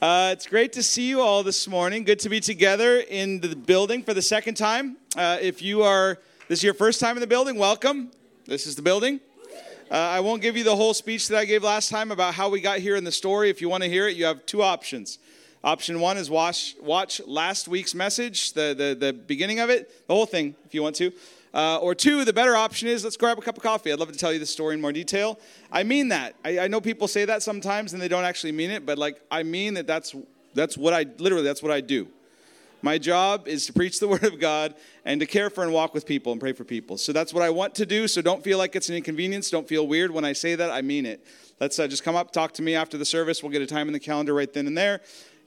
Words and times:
Uh, 0.00 0.30
it's 0.32 0.46
great 0.46 0.72
to 0.72 0.80
see 0.80 1.08
you 1.08 1.20
all 1.20 1.42
this 1.42 1.66
morning. 1.66 2.04
Good 2.04 2.20
to 2.20 2.28
be 2.28 2.38
together 2.38 3.00
in 3.00 3.40
the 3.40 3.56
building 3.56 4.04
for 4.04 4.14
the 4.14 4.22
second 4.22 4.54
time. 4.54 4.96
Uh, 5.16 5.38
if 5.40 5.60
you 5.60 5.82
are, 5.82 6.20
this 6.46 6.60
is 6.60 6.62
your 6.62 6.74
first 6.74 7.00
time 7.00 7.16
in 7.16 7.20
the 7.20 7.26
building, 7.26 7.58
welcome. 7.58 8.12
This 8.46 8.68
is 8.68 8.76
the 8.76 8.82
building. 8.82 9.18
Uh, 9.90 9.94
I 9.94 10.20
won't 10.20 10.40
give 10.40 10.56
you 10.56 10.62
the 10.62 10.76
whole 10.76 10.94
speech 10.94 11.26
that 11.28 11.38
I 11.38 11.44
gave 11.46 11.64
last 11.64 11.88
time 11.88 12.12
about 12.12 12.34
how 12.34 12.48
we 12.48 12.60
got 12.60 12.78
here 12.78 12.94
in 12.94 13.02
the 13.02 13.10
story. 13.10 13.50
If 13.50 13.60
you 13.60 13.68
want 13.68 13.82
to 13.82 13.88
hear 13.88 14.06
it, 14.06 14.16
you 14.16 14.24
have 14.26 14.46
two 14.46 14.62
options. 14.62 15.18
Option 15.64 15.98
one 15.98 16.16
is 16.16 16.30
watch, 16.30 16.76
watch 16.80 17.20
last 17.26 17.66
week's 17.66 17.92
message, 17.92 18.52
the, 18.52 18.76
the, 18.78 19.06
the 19.06 19.12
beginning 19.12 19.58
of 19.58 19.68
it, 19.68 20.06
the 20.06 20.14
whole 20.14 20.26
thing, 20.26 20.54
if 20.64 20.74
you 20.74 20.82
want 20.84 20.94
to. 20.96 21.10
Uh, 21.58 21.76
or 21.78 21.92
two, 21.92 22.24
the 22.24 22.32
better 22.32 22.54
option 22.54 22.86
is 22.86 23.02
let's 23.02 23.16
grab 23.16 23.36
a 23.36 23.40
cup 23.40 23.56
of 23.56 23.62
coffee. 23.64 23.90
I'd 23.90 23.98
love 23.98 24.12
to 24.12 24.16
tell 24.16 24.32
you 24.32 24.38
the 24.38 24.46
story 24.46 24.74
in 24.74 24.80
more 24.80 24.92
detail. 24.92 25.40
I 25.72 25.82
mean 25.82 26.06
that. 26.10 26.36
I, 26.44 26.60
I 26.60 26.68
know 26.68 26.80
people 26.80 27.08
say 27.08 27.24
that 27.24 27.42
sometimes 27.42 27.92
and 27.92 28.00
they 28.00 28.06
don't 28.06 28.22
actually 28.22 28.52
mean 28.52 28.70
it, 28.70 28.86
but 28.86 28.96
like 28.96 29.20
I 29.28 29.42
mean 29.42 29.74
that 29.74 29.84
that's 29.84 30.14
that's 30.54 30.78
what 30.78 30.94
I 30.94 31.04
literally 31.18 31.42
that's 31.42 31.60
what 31.60 31.72
I 31.72 31.80
do. 31.80 32.06
My 32.80 32.96
job 32.96 33.48
is 33.48 33.66
to 33.66 33.72
preach 33.72 33.98
the 33.98 34.06
word 34.14 34.22
of 34.22 34.38
God 34.38 34.76
and 35.04 35.18
to 35.18 35.26
care 35.26 35.50
for 35.50 35.64
and 35.64 35.72
walk 35.72 35.94
with 35.94 36.06
people 36.06 36.30
and 36.30 36.40
pray 36.40 36.52
for 36.52 36.62
people. 36.62 36.96
So 36.96 37.12
that's 37.12 37.34
what 37.34 37.42
I 37.42 37.50
want 37.50 37.74
to 37.74 37.86
do. 37.86 38.06
So 38.06 38.22
don't 38.22 38.44
feel 38.44 38.56
like 38.56 38.76
it's 38.76 38.88
an 38.88 38.94
inconvenience. 38.94 39.50
Don't 39.50 39.66
feel 39.66 39.84
weird 39.84 40.12
when 40.12 40.24
I 40.24 40.34
say 40.34 40.54
that. 40.54 40.70
I 40.70 40.80
mean 40.80 41.06
it. 41.06 41.26
Let's 41.58 41.76
uh, 41.80 41.88
just 41.88 42.04
come 42.04 42.14
up, 42.14 42.30
talk 42.30 42.52
to 42.52 42.62
me 42.62 42.76
after 42.76 42.96
the 42.96 43.04
service. 43.04 43.42
We'll 43.42 43.50
get 43.50 43.62
a 43.62 43.66
time 43.66 43.88
in 43.88 43.92
the 43.92 43.98
calendar 43.98 44.32
right 44.32 44.52
then 44.52 44.68
and 44.68 44.78
there, 44.78 45.00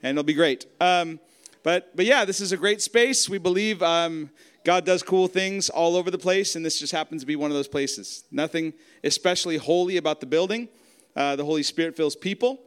and 0.03 0.17
it'll 0.17 0.25
be 0.25 0.33
great. 0.33 0.66
Um, 0.81 1.21
but 1.63 1.95
but 1.95 2.05
yeah, 2.05 2.25
this 2.25 2.41
is 2.41 2.52
a 2.52 2.57
great 2.57 2.81
space. 2.81 3.30
We 3.30 3.38
believe. 3.38 3.81
Um, 3.81 4.30
God 4.63 4.85
does 4.85 5.01
cool 5.01 5.27
things 5.27 5.70
all 5.70 5.95
over 5.95 6.11
the 6.11 6.20
place, 6.20 6.55
and 6.55 6.63
this 6.63 6.79
just 6.79 6.91
happens 6.91 7.23
to 7.23 7.25
be 7.25 7.35
one 7.35 7.49
of 7.49 7.55
those 7.55 7.67
places. 7.67 8.25
Nothing 8.31 8.73
especially 9.03 9.57
holy 9.57 9.97
about 9.97 10.19
the 10.19 10.27
building. 10.27 10.69
Uh, 11.15 11.35
the 11.35 11.43
Holy 11.43 11.63
Spirit 11.63 11.97
fills 11.97 12.15
people, 12.15 12.61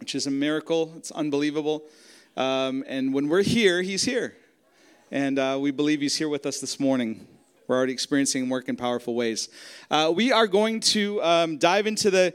which 0.00 0.14
is 0.14 0.26
a 0.26 0.30
miracle. 0.30 0.94
It's 0.96 1.10
unbelievable. 1.10 1.84
Um, 2.38 2.84
and 2.88 3.12
when 3.12 3.28
we're 3.28 3.42
here, 3.42 3.82
He's 3.82 4.02
here. 4.02 4.34
And 5.10 5.38
uh, 5.38 5.58
we 5.60 5.72
believe 5.72 6.00
He's 6.00 6.16
here 6.16 6.30
with 6.30 6.46
us 6.46 6.58
this 6.58 6.80
morning. 6.80 7.26
We're 7.68 7.76
already 7.76 7.92
experiencing 7.92 8.48
work 8.48 8.70
in 8.70 8.76
powerful 8.76 9.14
ways. 9.14 9.50
Uh, 9.90 10.10
we 10.14 10.32
are 10.32 10.46
going 10.46 10.80
to 10.80 11.22
um, 11.22 11.58
dive 11.58 11.86
into 11.86 12.10
the 12.10 12.32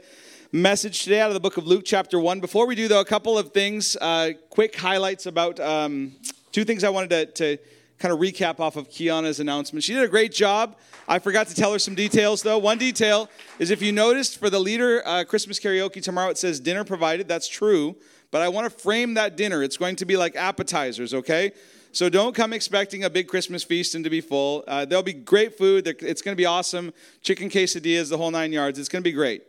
message 0.52 1.02
today 1.02 1.20
out 1.20 1.28
of 1.28 1.34
the 1.34 1.40
book 1.40 1.56
of 1.56 1.66
Luke, 1.66 1.82
chapter 1.84 2.20
1. 2.20 2.38
Before 2.38 2.68
we 2.68 2.76
do, 2.76 2.86
though, 2.86 3.00
a 3.00 3.04
couple 3.04 3.36
of 3.36 3.52
things, 3.52 3.96
uh, 4.00 4.30
quick 4.50 4.76
highlights 4.76 5.26
about 5.26 5.58
um, 5.58 6.12
two 6.52 6.64
things 6.64 6.84
I 6.84 6.90
wanted 6.90 7.34
to, 7.34 7.56
to 7.56 7.62
kind 8.02 8.12
of 8.12 8.18
recap 8.18 8.58
off 8.58 8.74
of 8.74 8.90
Kiana's 8.90 9.38
announcement. 9.38 9.84
She 9.84 9.94
did 9.94 10.02
a 10.02 10.08
great 10.08 10.32
job. 10.32 10.76
I 11.06 11.20
forgot 11.20 11.46
to 11.46 11.54
tell 11.54 11.72
her 11.72 11.78
some 11.78 11.94
details, 11.94 12.42
though. 12.42 12.58
One 12.58 12.76
detail 12.76 13.30
is 13.60 13.70
if 13.70 13.80
you 13.80 13.92
noticed 13.92 14.40
for 14.40 14.50
the 14.50 14.58
leader 14.58 15.06
uh, 15.06 15.22
Christmas 15.22 15.60
karaoke 15.60 16.02
tomorrow, 16.02 16.28
it 16.28 16.36
says 16.36 16.58
dinner 16.58 16.82
provided. 16.82 17.28
That's 17.28 17.46
true. 17.46 17.94
But 18.32 18.42
I 18.42 18.48
want 18.48 18.64
to 18.70 18.76
frame 18.76 19.14
that 19.14 19.36
dinner. 19.36 19.62
It's 19.62 19.76
going 19.76 19.94
to 19.96 20.04
be 20.04 20.16
like 20.16 20.34
appetizers, 20.34 21.14
okay? 21.14 21.52
So 21.92 22.08
don't 22.08 22.34
come 22.34 22.52
expecting 22.52 23.04
a 23.04 23.10
big 23.10 23.28
Christmas 23.28 23.62
feast 23.62 23.94
and 23.94 24.02
to 24.02 24.10
be 24.10 24.20
full. 24.20 24.64
Uh, 24.66 24.84
there'll 24.84 25.04
be 25.04 25.12
great 25.12 25.56
food. 25.56 25.86
It's 25.86 26.22
going 26.22 26.34
to 26.34 26.40
be 26.40 26.46
awesome. 26.46 26.92
Chicken 27.22 27.50
quesadillas, 27.50 28.10
the 28.10 28.18
whole 28.18 28.32
nine 28.32 28.52
yards. 28.52 28.80
It's 28.80 28.88
going 28.88 29.04
to 29.04 29.08
be 29.08 29.14
great. 29.14 29.44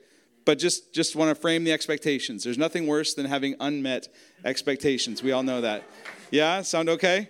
But 0.45 0.59
just, 0.59 0.93
just 0.93 1.15
want 1.15 1.29
to 1.29 1.41
frame 1.41 1.63
the 1.63 1.71
expectations. 1.71 2.43
There's 2.43 2.57
nothing 2.59 2.85
worse 2.85 3.15
than 3.15 3.25
having 3.25 3.55
unmet 3.59 4.09
expectations. 4.45 5.23
We 5.23 5.31
all 5.31 5.41
know 5.41 5.61
that. 5.61 5.85
Yeah? 6.29 6.61
Sound 6.61 6.89
okay? 6.89 7.29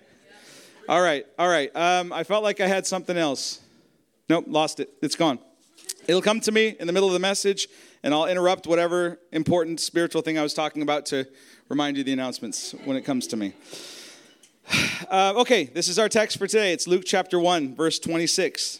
All 0.89 1.01
right, 1.01 1.25
all 1.39 1.47
right. 1.47 1.73
Um, 1.73 2.11
I 2.11 2.25
felt 2.25 2.43
like 2.43 2.59
I 2.59 2.67
had 2.67 2.85
something 2.85 3.17
else. 3.17 3.61
Nope, 4.27 4.45
lost 4.49 4.81
it. 4.81 4.89
It's 5.01 5.15
gone. 5.15 5.39
It'll 6.07 6.21
come 6.21 6.41
to 6.41 6.51
me 6.51 6.75
in 6.77 6.87
the 6.87 6.93
middle 6.93 7.07
of 7.07 7.13
the 7.13 7.19
message, 7.19 7.69
and 8.03 8.13
I'll 8.13 8.25
interrupt 8.25 8.67
whatever 8.67 9.17
important 9.31 9.79
spiritual 9.79 10.21
thing 10.21 10.37
I 10.37 10.43
was 10.43 10.53
talking 10.53 10.81
about 10.81 11.05
to 11.07 11.25
remind 11.69 11.95
you 11.95 12.03
the 12.03 12.11
announcements 12.11 12.75
when 12.83 12.97
it 12.97 13.03
comes 13.03 13.27
to 13.27 13.37
me. 13.37 13.53
Uh, 15.11 15.33
okay, 15.35 15.65
this 15.65 15.89
is 15.89 15.99
our 15.99 16.07
text 16.07 16.39
for 16.39 16.47
today. 16.47 16.71
It's 16.71 16.87
Luke 16.87 17.03
chapter 17.05 17.37
1, 17.39 17.75
verse 17.75 17.99
26. 17.99 18.79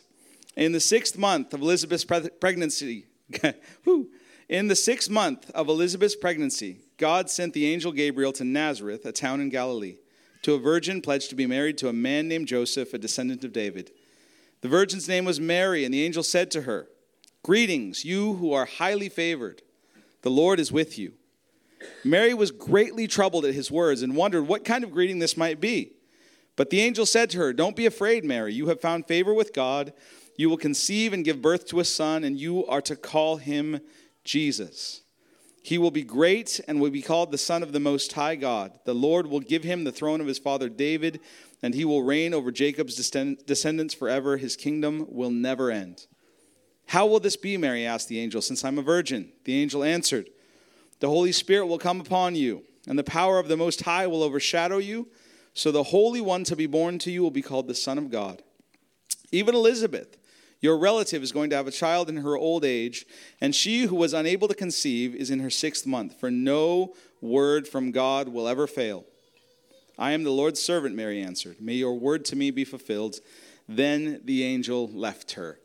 In 0.56 0.72
the 0.72 0.80
sixth 0.80 1.18
month 1.18 1.54
of 1.54 1.62
Elizabeth's 1.62 2.06
pre- 2.06 2.30
pregnancy, 2.30 3.06
in 4.50 4.68
the 4.70 4.76
sixth 4.76 5.10
month 5.10 5.52
of 5.52 5.68
Elizabeth's 5.68 6.16
pregnancy, 6.16 6.80
God 6.98 7.30
sent 7.30 7.54
the 7.54 7.68
angel 7.72 7.92
Gabriel 7.92 8.32
to 8.34 8.46
Nazareth, 8.46 9.06
a 9.06 9.12
town 9.12 9.42
in 9.42 9.50
Galilee 9.50 9.98
to 10.44 10.54
a 10.54 10.60
virgin 10.60 11.02
pledged 11.02 11.30
to 11.30 11.36
be 11.36 11.48
married 11.48 11.78
to 11.80 11.90
a 11.90 11.94
man 11.94 12.28
named 12.28 12.48
Joseph, 12.48 12.94
a 12.94 12.98
descendant 12.98 13.44
of 13.44 13.54
David. 13.54 13.92
The 14.62 14.70
virgin's 14.70 15.08
name 15.10 15.26
was 15.26 15.40
Mary, 15.40 15.84
and 15.84 15.94
the 15.94 16.06
angel 16.06 16.24
said 16.24 16.52
to 16.52 16.62
her, 16.62 16.88
Greetings, 17.44 18.06
you 18.06 18.36
who 18.36 18.54
are 18.54 18.66
highly 18.66 19.10
favored. 19.10 19.62
The 20.22 20.32
Lord 20.32 20.60
is 20.60 20.72
with 20.72 20.98
you. 20.98 21.14
Mary 22.04 22.34
was 22.34 22.52
greatly 22.52 23.08
troubled 23.08 23.44
at 23.44 23.54
his 23.54 23.70
words 23.70 24.02
and 24.02 24.16
wondered 24.16 24.48
what 24.48 24.64
kind 24.64 24.84
of 24.84 24.92
greeting 24.92 25.20
this 25.20 25.36
might 25.36 25.60
be. 25.60 25.92
But 26.56 26.70
the 26.70 26.82
angel 26.82 27.06
said 27.06 27.30
to 27.32 27.40
her, 27.40 27.52
Don't 27.52 27.76
be 27.76 27.86
afraid, 27.86 28.24
Mary. 28.24 28.54
You 28.54 28.68
have 28.68 28.80
found 28.80 29.06
favor 29.06 29.34
with 29.34 29.54
God. 29.54 29.92
You 30.38 30.50
will 30.50 30.58
conceive 30.58 31.14
and 31.14 31.26
give 31.26 31.42
birth 31.42 31.68
to 31.68 31.80
a 31.80 31.86
son, 31.86 32.24
and 32.24 32.40
you 32.40 32.66
are 32.68 32.82
to 32.82 32.96
call 32.96 33.38
him 33.38 33.82
Jesus. 34.24 35.03
He 35.66 35.78
will 35.78 35.92
be 35.92 36.04
great 36.04 36.60
and 36.68 36.82
will 36.82 36.92
be 36.92 37.02
called 37.02 37.32
the 37.32 37.38
Son 37.38 37.64
of 37.64 37.72
the 37.72 37.80
Most 37.80 38.12
High 38.12 38.36
God. 38.36 38.78
The 38.84 38.94
Lord 38.94 39.28
will 39.28 39.40
give 39.40 39.64
him 39.64 39.86
the 39.86 39.94
throne 39.94 40.20
of 40.20 40.28
his 40.28 40.38
father 40.38 40.68
David, 40.68 41.22
and 41.62 41.74
he 41.74 41.86
will 41.86 42.04
reign 42.04 42.34
over 42.34 42.52
Jacob's 42.52 42.96
descendants 42.96 43.94
forever. 43.94 44.36
His 44.36 44.58
kingdom 44.58 45.08
will 45.10 45.32
never 45.32 45.72
end. 45.72 46.06
How 46.88 47.06
will 47.06 47.22
this 47.22 47.38
be, 47.38 47.56
Mary 47.56 47.86
asked 47.86 48.10
the 48.10 48.20
angel, 48.20 48.42
since 48.42 48.66
I'm 48.66 48.78
a 48.78 48.82
virgin? 48.82 49.32
The 49.46 49.56
angel 49.56 49.86
answered, 49.86 50.30
The 51.00 51.08
Holy 51.08 51.32
Spirit 51.32 51.68
will 51.68 51.80
come 51.80 52.02
upon 52.02 52.36
you, 52.36 52.64
and 52.86 53.00
the 53.00 53.04
power 53.06 53.40
of 53.40 53.48
the 53.48 53.56
Most 53.56 53.84
High 53.84 54.06
will 54.06 54.22
overshadow 54.22 54.80
you. 54.80 55.08
So 55.54 55.72
the 55.72 55.84
Holy 55.84 56.20
One 56.20 56.44
to 56.44 56.58
be 56.58 56.68
born 56.68 57.00
to 57.00 57.12
you 57.12 57.22
will 57.22 57.32
be 57.32 57.42
called 57.42 57.68
the 57.68 57.74
Son 57.74 57.98
of 57.98 58.12
God. 58.12 58.44
Even 59.32 59.56
Elizabeth, 59.56 60.18
your 60.64 60.78
relative 60.78 61.22
is 61.22 61.34
going 61.34 61.50
to 61.50 61.58
have 61.58 61.68
a 61.68 61.72
child 61.72 62.08
in 62.08 62.16
her 62.16 62.38
old 62.38 62.64
age, 62.64 63.06
and 63.42 63.54
she 63.54 63.82
who 63.82 63.98
was 63.98 64.14
unable 64.14 64.48
to 64.48 64.54
conceive 64.54 65.14
is 65.14 65.30
in 65.30 65.42
her 65.42 65.50
sixth 65.50 65.86
month, 65.86 66.18
for 66.18 66.32
no 66.32 66.94
word 67.20 67.68
from 67.68 67.92
God 67.92 68.30
will 68.30 68.48
ever 68.48 68.66
fail. 68.66 69.04
I 70.00 70.14
am 70.14 70.24
the 70.24 70.32
Lord's 70.32 70.64
servant, 70.64 70.96
Mary 70.96 71.22
answered. 71.22 71.58
May 71.60 71.74
your 71.74 72.00
word 72.00 72.24
to 72.26 72.38
me 72.38 72.50
be 72.50 72.64
fulfilled. 72.64 73.18
Then 73.68 74.22
the 74.24 74.46
angel 74.46 74.88
left 74.88 75.34
her. 75.34 75.60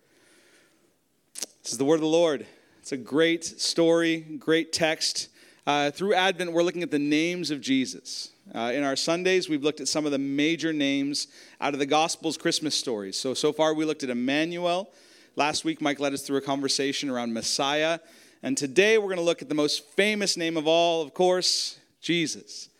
This 1.62 1.70
is 1.70 1.78
the 1.78 1.84
word 1.84 1.94
of 1.94 2.00
the 2.00 2.08
Lord. 2.08 2.44
It's 2.80 2.90
a 2.90 2.96
great 2.96 3.44
story, 3.44 4.18
great 4.18 4.72
text. 4.72 5.28
Uh, 5.66 5.90
through 5.90 6.14
Advent, 6.14 6.52
we're 6.52 6.62
looking 6.62 6.82
at 6.82 6.90
the 6.90 6.98
names 6.98 7.50
of 7.50 7.60
Jesus. 7.60 8.30
Uh, 8.54 8.72
in 8.74 8.82
our 8.82 8.96
Sundays, 8.96 9.48
we've 9.48 9.62
looked 9.62 9.80
at 9.80 9.88
some 9.88 10.06
of 10.06 10.12
the 10.12 10.18
major 10.18 10.72
names 10.72 11.26
out 11.60 11.74
of 11.74 11.78
the 11.78 11.86
Gospel's 11.86 12.38
Christmas 12.38 12.74
stories. 12.74 13.18
So, 13.18 13.34
so 13.34 13.52
far, 13.52 13.74
we 13.74 13.84
looked 13.84 14.02
at 14.02 14.10
Emmanuel. 14.10 14.90
Last 15.36 15.64
week, 15.64 15.82
Mike 15.82 16.00
led 16.00 16.14
us 16.14 16.22
through 16.22 16.38
a 16.38 16.42
conversation 16.42 17.10
around 17.10 17.34
Messiah. 17.34 17.98
And 18.42 18.56
today, 18.56 18.96
we're 18.96 19.06
going 19.06 19.16
to 19.16 19.22
look 19.22 19.42
at 19.42 19.48
the 19.48 19.54
most 19.54 19.84
famous 19.90 20.36
name 20.36 20.56
of 20.56 20.66
all, 20.66 21.02
of 21.02 21.12
course, 21.12 21.78
Jesus. 22.00 22.70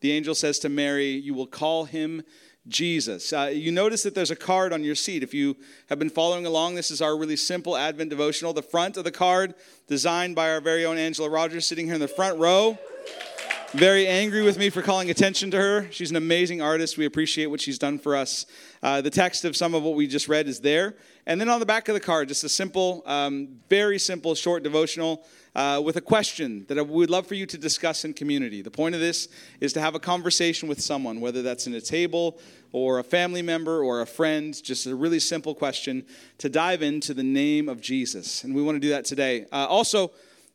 The 0.00 0.12
angel 0.12 0.34
says 0.34 0.58
to 0.60 0.68
Mary, 0.68 1.12
You 1.12 1.32
will 1.32 1.46
call 1.46 1.84
him 1.86 2.22
Jesus. 2.66 3.32
Uh, 3.32 3.50
you 3.52 3.70
notice 3.70 4.02
that 4.04 4.14
there's 4.14 4.30
a 4.30 4.36
card 4.36 4.72
on 4.72 4.82
your 4.82 4.94
seat. 4.94 5.22
If 5.22 5.34
you 5.34 5.56
have 5.88 5.98
been 5.98 6.10
following 6.10 6.46
along, 6.46 6.74
this 6.74 6.90
is 6.90 7.02
our 7.02 7.16
really 7.16 7.36
simple 7.36 7.76
Advent 7.76 8.10
devotional. 8.10 8.52
The 8.52 8.62
front 8.62 8.96
of 8.96 9.04
the 9.04 9.12
card, 9.12 9.54
designed 9.86 10.34
by 10.34 10.50
our 10.50 10.60
very 10.60 10.84
own 10.84 10.96
Angela 10.96 11.28
Rogers, 11.28 11.66
sitting 11.66 11.86
here 11.86 11.94
in 11.94 12.00
the 12.00 12.08
front 12.08 12.38
row 12.38 12.78
very 13.74 14.06
angry 14.06 14.42
with 14.42 14.56
me 14.56 14.70
for 14.70 14.82
calling 14.82 15.10
attention 15.10 15.50
to 15.50 15.56
her. 15.56 15.88
She's 15.90 16.10
an 16.10 16.16
amazing 16.16 16.62
artist. 16.62 16.96
We 16.96 17.06
appreciate 17.06 17.46
what 17.46 17.60
she's 17.60 17.76
done 17.76 17.98
for 17.98 18.14
us. 18.14 18.46
Uh, 18.84 19.00
the 19.00 19.10
text 19.10 19.44
of 19.44 19.56
some 19.56 19.74
of 19.74 19.82
what 19.82 19.96
we 19.96 20.06
just 20.06 20.28
read 20.28 20.46
is 20.46 20.60
there. 20.60 20.94
And 21.26 21.40
then 21.40 21.48
on 21.48 21.58
the 21.58 21.66
back 21.66 21.88
of 21.88 21.94
the 21.94 22.00
card, 22.00 22.28
just 22.28 22.44
a 22.44 22.48
simple, 22.48 23.02
um, 23.04 23.48
very 23.68 23.98
simple, 23.98 24.36
short 24.36 24.62
devotional 24.62 25.26
uh, 25.56 25.82
with 25.84 25.96
a 25.96 26.00
question 26.00 26.64
that 26.68 26.76
we 26.76 26.94
would 26.94 27.10
love 27.10 27.26
for 27.26 27.34
you 27.34 27.46
to 27.46 27.58
discuss 27.58 28.04
in 28.04 28.14
community. 28.14 28.62
The 28.62 28.70
point 28.70 28.94
of 28.94 29.00
this 29.00 29.28
is 29.60 29.72
to 29.72 29.80
have 29.80 29.96
a 29.96 30.00
conversation 30.00 30.68
with 30.68 30.80
someone, 30.80 31.20
whether 31.20 31.42
that's 31.42 31.66
in 31.66 31.74
a 31.74 31.80
table 31.80 32.38
or 32.70 33.00
a 33.00 33.04
family 33.04 33.42
member 33.42 33.82
or 33.82 34.02
a 34.02 34.06
friend, 34.06 34.54
just 34.62 34.86
a 34.86 34.94
really 34.94 35.18
simple 35.18 35.54
question 35.54 36.06
to 36.38 36.48
dive 36.48 36.82
into 36.82 37.12
the 37.12 37.24
name 37.24 37.68
of 37.68 37.80
Jesus. 37.80 38.44
And 38.44 38.54
we 38.54 38.62
want 38.62 38.76
to 38.76 38.80
do 38.80 38.90
that 38.90 39.04
today. 39.04 39.46
Uh, 39.50 39.66
also, 39.66 40.12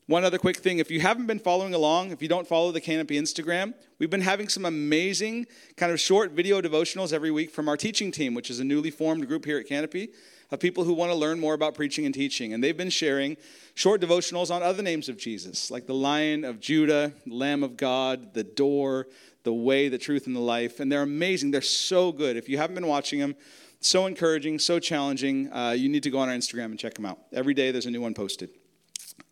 one 0.10 0.24
other 0.24 0.40
quick 0.40 0.58
thing 0.58 0.80
if 0.80 0.90
you 0.90 1.02
haven't 1.02 1.28
been 1.28 1.38
following 1.38 1.76
along, 1.76 2.10
if 2.10 2.20
you 2.20 2.28
don't 2.28 2.48
follow 2.48 2.72
the 2.72 2.82
Canopy 2.82 3.16
Instagram, 3.16 3.76
we've 4.00 4.10
been 4.10 4.22
having 4.22 4.50
some 4.50 4.66
amazing 4.66 5.46
kind 5.78 5.92
of 5.92 6.00
short 6.00 6.32
video 6.32 6.60
devotionals 6.62 7.14
every 7.14 7.30
week 7.30 7.52
from 7.52 7.70
our 7.70 7.78
teaching 7.78 8.12
team, 8.12 8.34
which 8.34 8.50
is 8.50 8.60
a 8.60 8.64
newly 8.64 8.90
formed 8.90 9.28
group 9.28 9.46
here 9.46 9.60
at 9.60 9.68
Canopy 9.68 10.10
of 10.50 10.60
people 10.60 10.84
who 10.84 10.94
want 10.94 11.12
to 11.12 11.16
learn 11.16 11.40
more 11.40 11.54
about 11.54 11.76
preaching 11.76 12.08
and 12.08 12.16
teaching. 12.16 12.54
And 12.54 12.64
they've 12.64 12.76
been 12.76 12.90
sharing 12.90 13.38
short 13.76 14.02
devotionals 14.02 14.50
on 14.50 14.64
other 14.64 14.82
names 14.82 15.10
of 15.10 15.18
Jesus, 15.18 15.70
like 15.70 15.86
the 15.86 15.94
Lion 15.94 16.44
of 16.44 16.60
Judah, 16.60 17.14
Lamb 17.28 17.62
of 17.62 17.78
God, 17.78 18.34
the 18.34 18.44
Door, 18.44 19.10
the 19.44 19.54
Way, 19.54 19.90
the 19.90 20.00
Truth, 20.00 20.26
and 20.26 20.36
the 20.36 20.40
Life. 20.40 20.80
And 20.80 20.92
they're 20.92 21.04
amazing. 21.04 21.52
They're 21.52 21.62
so 21.62 22.12
good. 22.12 22.36
If 22.36 22.50
you 22.50 22.58
haven't 22.58 22.74
been 22.74 22.88
watching 22.88 23.20
them, 23.20 23.36
so 23.80 24.08
encouraging, 24.08 24.58
so 24.58 24.80
challenging, 24.80 25.54
uh, 25.54 25.76
you 25.78 25.88
need 25.88 26.02
to 26.02 26.10
go 26.10 26.18
on 26.18 26.30
our 26.30 26.36
Instagram 26.36 26.66
and 26.66 26.80
check 26.80 26.96
them 26.96 27.06
out. 27.06 27.20
Every 27.32 27.54
day 27.54 27.70
there's 27.70 27.86
a 27.86 27.92
new 27.92 28.02
one 28.02 28.16
posted. 28.16 28.50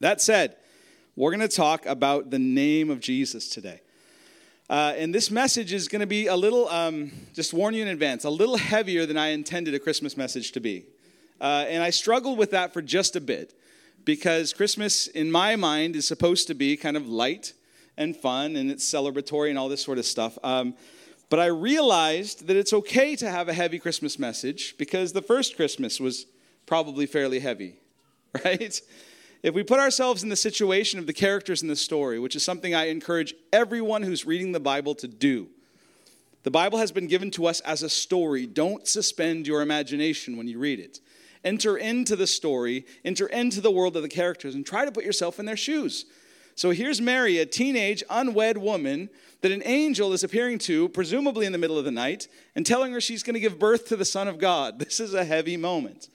That 0.02 0.22
said, 0.22 0.56
we're 1.18 1.32
going 1.32 1.40
to 1.40 1.48
talk 1.48 1.88
about 1.88 2.30
the 2.30 2.38
name 2.38 2.92
of 2.92 3.00
Jesus 3.00 3.50
today. 3.50 3.82
Uh, 4.70 4.94
and 4.96 5.16
this 5.16 5.32
message 5.32 5.74
is 5.74 5.88
going 5.88 6.02
to 6.02 6.06
be 6.06 6.28
a 6.28 6.36
little, 6.36 6.70
um, 6.70 7.12
just 7.34 7.56
warn 7.56 7.74
you 7.74 7.82
in 7.82 7.88
advance, 7.88 8.24
a 8.24 8.30
little 8.30 8.56
heavier 8.56 9.08
than 9.08 9.18
I 9.18 9.30
intended 9.30 9.74
a 9.74 9.80
Christmas 9.80 10.16
message 10.16 10.52
to 10.52 10.60
be. 10.60 10.86
Uh, 11.42 11.66
and 11.68 11.82
I 11.82 11.90
struggled 11.90 12.38
with 12.38 12.52
that 12.52 12.72
for 12.72 12.84
just 12.84 13.16
a 13.16 13.22
bit 13.22 13.60
because 14.06 14.54
Christmas, 14.54 15.08
in 15.08 15.32
my 15.32 15.56
mind, 15.56 15.96
is 15.96 16.08
supposed 16.08 16.46
to 16.48 16.54
be 16.54 16.78
kind 16.78 16.96
of 16.96 17.08
light 17.08 17.54
and 17.98 18.16
fun 18.16 18.56
and 18.56 18.70
it's 18.70 18.86
celebratory 18.86 19.50
and 19.50 19.58
all 19.58 19.70
this 19.70 19.82
sort 19.82 19.98
of 19.98 20.06
stuff. 20.06 20.38
Um, 20.44 20.76
but 21.32 21.40
I 21.40 21.48
realized 21.48 22.46
that 22.46 22.56
it's 22.56 22.74
okay 22.74 23.16
to 23.16 23.28
have 23.28 23.50
a 23.50 23.54
heavy 23.54 23.80
Christmas 23.80 24.20
message 24.20 24.78
because 24.78 25.14
the 25.14 25.24
first 25.24 25.56
Christmas 25.56 26.00
was 26.00 26.28
probably 26.68 27.08
fairly 27.08 27.40
heavy, 27.40 27.80
right? 28.46 28.80
If 29.44 29.54
we 29.54 29.64
put 29.64 29.80
ourselves 29.80 30.24
in 30.24 30.30
the 30.30 30.36
situation 30.36 31.00
of 31.00 31.06
the 31.06 31.14
characters 31.14 31.62
in 31.62 31.68
the 31.68 31.76
story, 31.76 32.20
which 32.20 32.36
is 32.36 32.44
something 32.44 32.74
I 32.74 32.90
encourage 32.90 33.36
everyone 33.54 34.04
who's 34.04 34.26
reading 34.26 34.52
the 34.52 34.60
Bible 34.60 34.96
to 34.96 35.08
do, 35.08 35.48
the 36.44 36.52
Bible 36.52 36.80
has 36.80 36.92
been 36.92 37.08
given 37.08 37.30
to 37.32 37.46
us 37.46 37.60
as 37.62 37.84
a 37.84 37.90
story. 37.90 38.48
Don't 38.48 38.88
suspend 38.88 39.46
your 39.46 39.62
imagination 39.62 40.38
when 40.38 40.48
you 40.48 40.60
read 40.60 40.80
it. 40.80 41.02
Enter 41.44 41.78
into 41.78 42.16
the 42.16 42.26
story, 42.26 42.86
enter 43.06 43.28
into 43.28 43.62
the 43.62 43.72
world 43.72 43.96
of 43.96 44.02
the 44.02 44.10
characters, 44.10 44.56
and 44.56 44.66
try 44.66 44.86
to 44.86 44.92
put 44.92 45.06
yourself 45.06 45.40
in 45.40 45.46
their 45.46 45.58
shoes. 45.58 46.06
So 46.56 46.72
here's 46.72 47.00
Mary, 47.00 47.38
a 47.38 47.46
teenage, 47.46 48.04
unwed 48.10 48.58
woman 48.58 49.10
that 49.42 49.52
an 49.52 49.62
angel 49.66 50.14
is 50.14 50.24
appearing 50.24 50.58
to, 50.60 50.90
presumably 50.90 51.46
in 51.46 51.52
the 51.52 51.60
middle 51.60 51.78
of 51.78 51.86
the 51.86 51.92
night, 51.92 52.28
and 52.56 52.66
telling 52.66 52.92
her 52.94 53.00
she's 53.00 53.22
going 53.22 53.36
to 53.36 53.40
give 53.40 53.60
birth 53.60 53.88
to 53.90 53.96
the 53.96 54.06
Son 54.06 54.28
of 54.28 54.40
God. 54.40 54.80
This 54.88 55.00
is 55.00 55.14
a 55.14 55.26
heavy 55.26 55.58
moment 55.58 56.10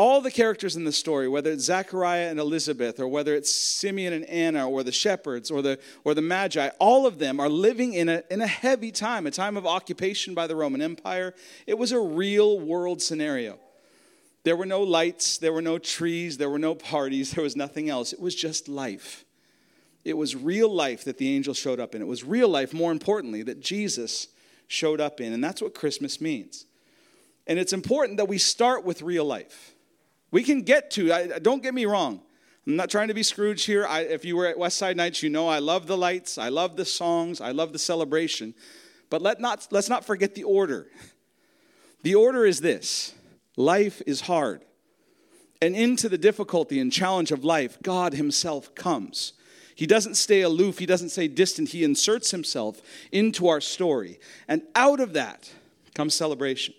all 0.00 0.22
the 0.22 0.30
characters 0.30 0.76
in 0.76 0.84
the 0.84 0.92
story, 0.92 1.28
whether 1.28 1.52
it's 1.52 1.64
Zachariah 1.64 2.30
and 2.30 2.40
Elizabeth, 2.40 2.98
or 2.98 3.06
whether 3.06 3.34
it's 3.34 3.54
Simeon 3.54 4.14
and 4.14 4.24
Anna, 4.24 4.66
or 4.66 4.82
the 4.82 4.92
shepherds, 4.92 5.50
or 5.50 5.60
the, 5.60 5.78
or 6.04 6.14
the 6.14 6.22
Magi, 6.22 6.70
all 6.78 7.06
of 7.06 7.18
them 7.18 7.38
are 7.38 7.50
living 7.50 7.92
in 7.92 8.08
a, 8.08 8.22
in 8.30 8.40
a 8.40 8.46
heavy 8.46 8.92
time, 8.92 9.26
a 9.26 9.30
time 9.30 9.58
of 9.58 9.66
occupation 9.66 10.32
by 10.32 10.46
the 10.46 10.56
Roman 10.56 10.80
Empire. 10.80 11.34
It 11.66 11.76
was 11.76 11.92
a 11.92 12.00
real 12.00 12.58
world 12.58 13.02
scenario. 13.02 13.58
There 14.42 14.56
were 14.56 14.64
no 14.64 14.82
lights, 14.82 15.36
there 15.36 15.52
were 15.52 15.60
no 15.60 15.76
trees, 15.76 16.38
there 16.38 16.48
were 16.48 16.58
no 16.58 16.74
parties, 16.74 17.32
there 17.32 17.44
was 17.44 17.54
nothing 17.54 17.90
else. 17.90 18.14
It 18.14 18.20
was 18.20 18.34
just 18.34 18.70
life. 18.70 19.26
It 20.02 20.16
was 20.16 20.34
real 20.34 20.72
life 20.72 21.04
that 21.04 21.18
the 21.18 21.28
angel 21.28 21.52
showed 21.52 21.78
up 21.78 21.94
in. 21.94 22.00
It 22.00 22.08
was 22.08 22.24
real 22.24 22.48
life, 22.48 22.72
more 22.72 22.90
importantly, 22.90 23.42
that 23.42 23.60
Jesus 23.60 24.28
showed 24.66 24.98
up 24.98 25.20
in. 25.20 25.34
And 25.34 25.44
that's 25.44 25.60
what 25.60 25.74
Christmas 25.74 26.22
means. 26.22 26.64
And 27.46 27.58
it's 27.58 27.74
important 27.74 28.16
that 28.16 28.28
we 28.28 28.38
start 28.38 28.82
with 28.82 29.02
real 29.02 29.26
life. 29.26 29.74
We 30.30 30.42
can 30.42 30.62
get 30.62 30.90
to, 30.92 31.12
I, 31.12 31.38
don't 31.38 31.62
get 31.62 31.74
me 31.74 31.86
wrong. 31.86 32.22
I'm 32.66 32.76
not 32.76 32.90
trying 32.90 33.08
to 33.08 33.14
be 33.14 33.22
Scrooge 33.22 33.64
here. 33.64 33.86
I, 33.86 34.00
if 34.00 34.24
you 34.24 34.36
were 34.36 34.46
at 34.46 34.58
West 34.58 34.78
Side 34.78 34.96
Nights, 34.96 35.22
you 35.22 35.30
know 35.30 35.48
I 35.48 35.58
love 35.58 35.86
the 35.86 35.96
lights, 35.96 36.38
I 36.38 36.50
love 36.50 36.76
the 36.76 36.84
songs, 36.84 37.40
I 37.40 37.50
love 37.50 37.72
the 37.72 37.78
celebration. 37.78 38.54
But 39.08 39.22
let 39.22 39.40
not, 39.40 39.66
let's 39.70 39.88
not 39.88 40.04
forget 40.04 40.34
the 40.34 40.44
order. 40.44 40.86
The 42.02 42.14
order 42.14 42.46
is 42.46 42.60
this 42.60 43.14
life 43.56 44.00
is 44.06 44.22
hard. 44.22 44.64
And 45.62 45.76
into 45.76 46.08
the 46.08 46.16
difficulty 46.16 46.80
and 46.80 46.90
challenge 46.90 47.32
of 47.32 47.44
life, 47.44 47.76
God 47.82 48.14
Himself 48.14 48.74
comes. 48.74 49.34
He 49.74 49.86
doesn't 49.86 50.14
stay 50.14 50.42
aloof, 50.42 50.78
He 50.78 50.86
doesn't 50.86 51.10
stay 51.10 51.28
distant. 51.28 51.70
He 51.70 51.84
inserts 51.84 52.30
Himself 52.30 52.80
into 53.12 53.48
our 53.48 53.60
story. 53.60 54.20
And 54.48 54.62
out 54.74 55.00
of 55.00 55.12
that 55.14 55.50
comes 55.94 56.14
celebration. 56.14 56.74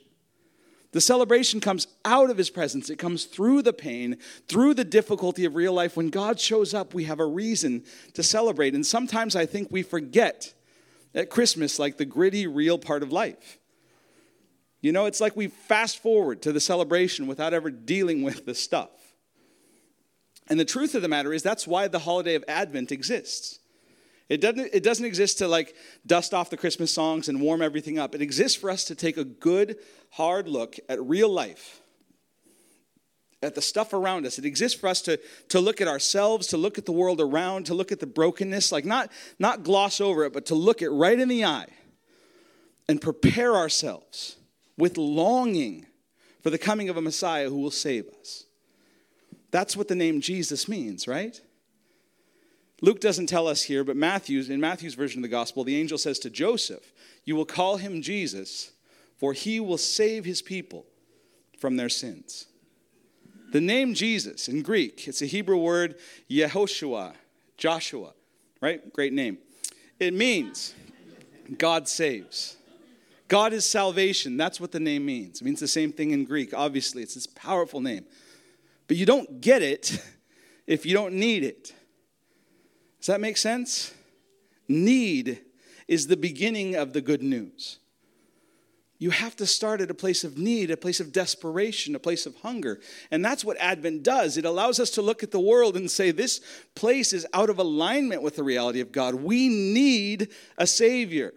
The 0.92 1.02
celebration 1.02 1.62
comes 1.62 1.88
out 2.04 2.30
of 2.30 2.38
his 2.38 2.50
presence. 2.50 2.90
It 2.90 2.98
comes 3.00 3.24
through 3.24 3.62
the 3.62 3.72
pain, 3.72 4.18
through 4.48 4.74
the 4.74 4.84
difficulty 4.84 5.46
of 5.46 5.56
real 5.56 5.74
life. 5.74 5.96
When 5.96 6.10
God 6.10 6.40
shows 6.40 6.74
up, 6.74 6.94
we 6.94 7.06
have 7.06 7.20
a 7.20 7.26
reason 7.26 7.86
to 8.14 8.24
celebrate. 8.24 8.76
And 8.76 8.86
sometimes 8.86 9.36
I 9.36 9.46
think 9.46 9.70
we 9.72 9.84
forget 9.84 10.54
at 11.16 11.30
Christmas, 11.30 11.80
like 11.80 11.98
the 11.98 12.06
gritty, 12.06 12.46
real 12.46 12.78
part 12.78 13.04
of 13.04 13.12
life. 13.12 13.58
You 14.82 14.92
know, 14.92 15.06
it's 15.06 15.22
like 15.22 15.36
we 15.36 15.48
fast 15.48 16.02
forward 16.02 16.42
to 16.42 16.52
the 16.52 16.60
celebration 16.60 17.28
without 17.28 17.54
ever 17.54 17.70
dealing 17.70 18.22
with 18.22 18.46
the 18.46 18.56
stuff. 18.56 18.90
And 20.50 20.60
the 20.60 20.66
truth 20.66 20.96
of 20.96 21.02
the 21.02 21.08
matter 21.08 21.32
is, 21.32 21.44
that's 21.44 21.68
why 21.68 21.88
the 21.88 22.00
holiday 22.00 22.36
of 22.36 22.44
Advent 22.48 22.92
exists. 22.92 23.60
It 24.32 24.40
doesn't, 24.40 24.70
it 24.72 24.82
doesn't 24.82 25.04
exist 25.04 25.40
to 25.40 25.48
like 25.50 25.76
dust 26.08 26.34
off 26.34 26.50
the 26.50 26.56
Christmas 26.56 26.94
songs 26.94 27.28
and 27.28 27.42
warm 27.42 27.62
everything 27.62 28.00
up. 28.00 28.16
It 28.16 28.22
exists 28.22 28.58
for 28.58 28.70
us 28.70 28.86
to 28.86 28.96
take 28.96 29.18
a 29.18 29.26
good, 29.26 29.76
hard 30.12 30.48
look 30.48 30.78
at 30.88 31.02
real 31.02 31.28
life, 31.28 31.82
at 33.44 33.56
the 33.56 33.62
stuff 33.62 33.92
around 33.92 34.26
us. 34.26 34.40
It 34.40 34.46
exists 34.46 34.80
for 34.80 34.88
us 34.88 35.02
to, 35.02 35.20
to 35.50 35.60
look 35.60 35.82
at 35.82 35.90
ourselves, 35.90 36.48
to 36.48 36.56
look 36.56 36.78
at 36.78 36.86
the 36.86 36.94
world 36.94 37.20
around, 37.20 37.66
to 37.66 37.74
look 37.74 37.92
at 37.92 38.00
the 38.00 38.08
brokenness, 38.08 38.72
like 38.72 38.86
not, 38.86 39.12
not 39.38 39.64
gloss 39.64 40.00
over 40.00 40.24
it, 40.24 40.32
but 40.32 40.46
to 40.46 40.56
look 40.56 40.82
it 40.82 40.92
right 40.92 41.20
in 41.20 41.28
the 41.28 41.44
eye 41.44 41.68
and 42.88 43.02
prepare 43.02 43.54
ourselves 43.58 44.38
with 44.78 44.98
longing 44.98 45.88
for 46.42 46.52
the 46.52 46.58
coming 46.58 46.88
of 46.88 46.96
a 46.96 47.02
Messiah 47.02 47.50
who 47.50 47.58
will 47.58 47.70
save 47.70 48.08
us. 48.22 48.46
That's 49.52 49.76
what 49.76 49.90
the 49.90 49.96
name 49.96 50.22
Jesus 50.22 50.70
means, 50.70 51.06
right? 51.06 51.42
Luke 52.82 53.00
doesn't 53.00 53.28
tell 53.28 53.48
us 53.48 53.64
here, 53.64 53.84
but 53.84 53.96
Matthew's, 53.96 54.50
in 54.50 54.60
Matthew's 54.60 54.96
version 54.96 55.20
of 55.20 55.24
the 55.24 55.28
gospel, 55.30 55.64
the 55.64 55.80
angel 55.80 56.00
says 56.00 56.18
to 56.20 56.30
Joseph, 56.30 56.92
You 57.24 57.36
will 57.36 57.46
call 57.46 57.78
him 57.78 58.02
Jesus, 58.02 58.72
for 59.18 59.34
he 59.34 59.60
will 59.60 59.78
save 59.78 60.26
his 60.26 60.42
people 60.42 60.86
from 61.60 61.78
their 61.78 61.90
sins. 61.90 62.48
The 63.52 63.62
name 63.62 63.94
Jesus 63.94 64.48
in 64.48 64.64
Greek, 64.64 65.08
it's 65.08 65.22
a 65.22 65.28
Hebrew 65.28 65.58
word, 65.58 65.96
Yehoshua, 66.30 67.14
Joshua, 67.58 68.14
right? 68.62 68.92
Great 68.94 69.14
name. 69.14 69.38
It 70.00 70.14
means 70.16 70.74
God 71.58 71.88
saves. 71.88 72.58
God 73.28 73.54
is 73.54 73.66
salvation. 73.66 74.38
That's 74.38 74.60
what 74.60 74.72
the 74.72 74.80
name 74.80 75.06
means. 75.06 75.42
It 75.42 75.46
means 75.46 75.60
the 75.60 75.68
same 75.68 75.92
thing 75.92 76.12
in 76.12 76.26
Greek, 76.26 76.54
obviously. 76.54 77.04
It's 77.04 77.14
this 77.14 77.28
powerful 77.28 77.80
name. 77.80 78.06
But 78.88 78.98
you 78.98 79.06
don't 79.06 79.40
get 79.40 79.62
it 79.62 80.04
if 80.68 80.86
you 80.86 80.94
don't 80.94 81.14
need 81.14 81.44
it. 81.44 81.74
Does 83.02 83.08
that 83.08 83.20
make 83.20 83.36
sense? 83.36 83.94
Need 84.68 85.42
is 85.88 86.08
the 86.08 86.16
beginning 86.16 86.76
of 86.76 86.94
the 86.94 87.02
good 87.02 87.24
news. 87.24 87.80
You 89.00 89.10
have 89.10 89.36
to 89.38 89.48
start 89.48 89.82
at 89.82 89.90
a 89.90 89.96
place 89.96 90.24
of 90.24 90.38
need, 90.38 90.70
a 90.70 90.78
place 90.78 91.00
of 91.00 91.12
desperation, 91.12 91.96
a 91.96 92.00
place 92.00 92.28
of 92.28 92.36
hunger. 92.36 92.80
And 93.10 93.26
that's 93.26 93.44
what 93.44 93.58
Advent 93.58 94.04
does. 94.04 94.38
It 94.38 94.46
allows 94.46 94.80
us 94.80 94.92
to 94.92 95.02
look 95.02 95.24
at 95.24 95.32
the 95.32 95.40
world 95.40 95.76
and 95.76 95.90
say, 95.90 96.12
this 96.12 96.40
place 96.76 97.12
is 97.12 97.26
out 97.34 97.50
of 97.50 97.58
alignment 97.58 98.22
with 98.22 98.36
the 98.36 98.44
reality 98.44 98.80
of 98.80 98.92
God. 98.92 99.16
We 99.16 99.50
need 99.50 100.28
a 100.60 100.68
Savior. 100.68 101.34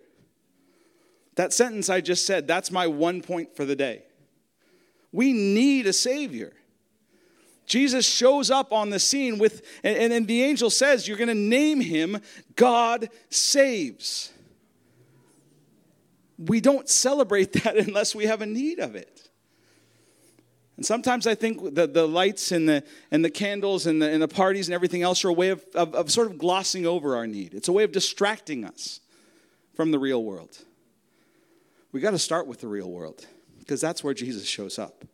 That 1.36 1.54
sentence 1.54 1.88
I 1.88 2.02
just 2.02 2.26
said, 2.26 2.46
that's 2.46 2.70
my 2.70 2.86
one 2.86 3.22
point 3.22 3.56
for 3.56 3.64
the 3.64 3.74
day. 3.74 4.02
We 5.10 5.32
need 5.32 5.86
a 5.86 5.94
Savior. 5.94 6.52
Jesus 7.66 8.06
shows 8.06 8.50
up 8.50 8.72
on 8.72 8.90
the 8.90 8.98
scene 8.98 9.38
with, 9.38 9.62
and, 9.82 10.12
and 10.12 10.26
the 10.26 10.42
angel 10.42 10.70
says, 10.70 11.08
You're 11.08 11.16
going 11.16 11.28
to 11.28 11.34
name 11.34 11.80
him 11.80 12.20
God 12.56 13.08
Saves. 13.30 14.32
We 16.38 16.60
don't 16.60 16.88
celebrate 16.88 17.52
that 17.64 17.76
unless 17.76 18.14
we 18.14 18.26
have 18.26 18.42
a 18.42 18.46
need 18.46 18.78
of 18.78 18.94
it. 18.94 19.28
And 20.76 20.84
sometimes 20.84 21.26
I 21.26 21.36
think 21.36 21.74
the, 21.74 21.86
the 21.86 22.06
lights 22.06 22.50
and 22.50 22.68
the, 22.68 22.82
and 23.10 23.24
the 23.24 23.30
candles 23.30 23.86
and 23.86 24.02
the, 24.02 24.10
and 24.10 24.20
the 24.20 24.28
parties 24.28 24.66
and 24.66 24.74
everything 24.74 25.02
else 25.02 25.24
are 25.24 25.28
a 25.28 25.32
way 25.32 25.50
of, 25.50 25.64
of, 25.74 25.94
of 25.94 26.10
sort 26.10 26.26
of 26.26 26.36
glossing 26.36 26.84
over 26.84 27.14
our 27.16 27.28
need. 27.28 27.54
It's 27.54 27.68
a 27.68 27.72
way 27.72 27.84
of 27.84 27.92
distracting 27.92 28.64
us 28.64 29.00
from 29.74 29.92
the 29.92 29.98
real 29.98 30.24
world. 30.24 30.58
We 31.92 32.00
got 32.00 32.10
to 32.10 32.18
start 32.18 32.48
with 32.48 32.60
the 32.60 32.66
real 32.66 32.90
world 32.90 33.24
because 33.60 33.80
that's 33.80 34.02
where 34.02 34.14
Jesus 34.14 34.46
shows 34.46 34.78
up. 34.80 35.04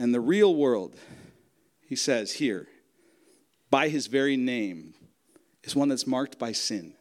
And 0.00 0.14
the 0.14 0.20
real 0.20 0.54
world, 0.54 0.96
he 1.86 1.94
says 1.94 2.32
here, 2.32 2.66
by 3.70 3.90
his 3.90 4.06
very 4.06 4.34
name, 4.34 4.94
is 5.62 5.76
one 5.76 5.90
that's 5.90 6.06
marked 6.06 6.38
by 6.38 6.52
sin. 6.52 6.94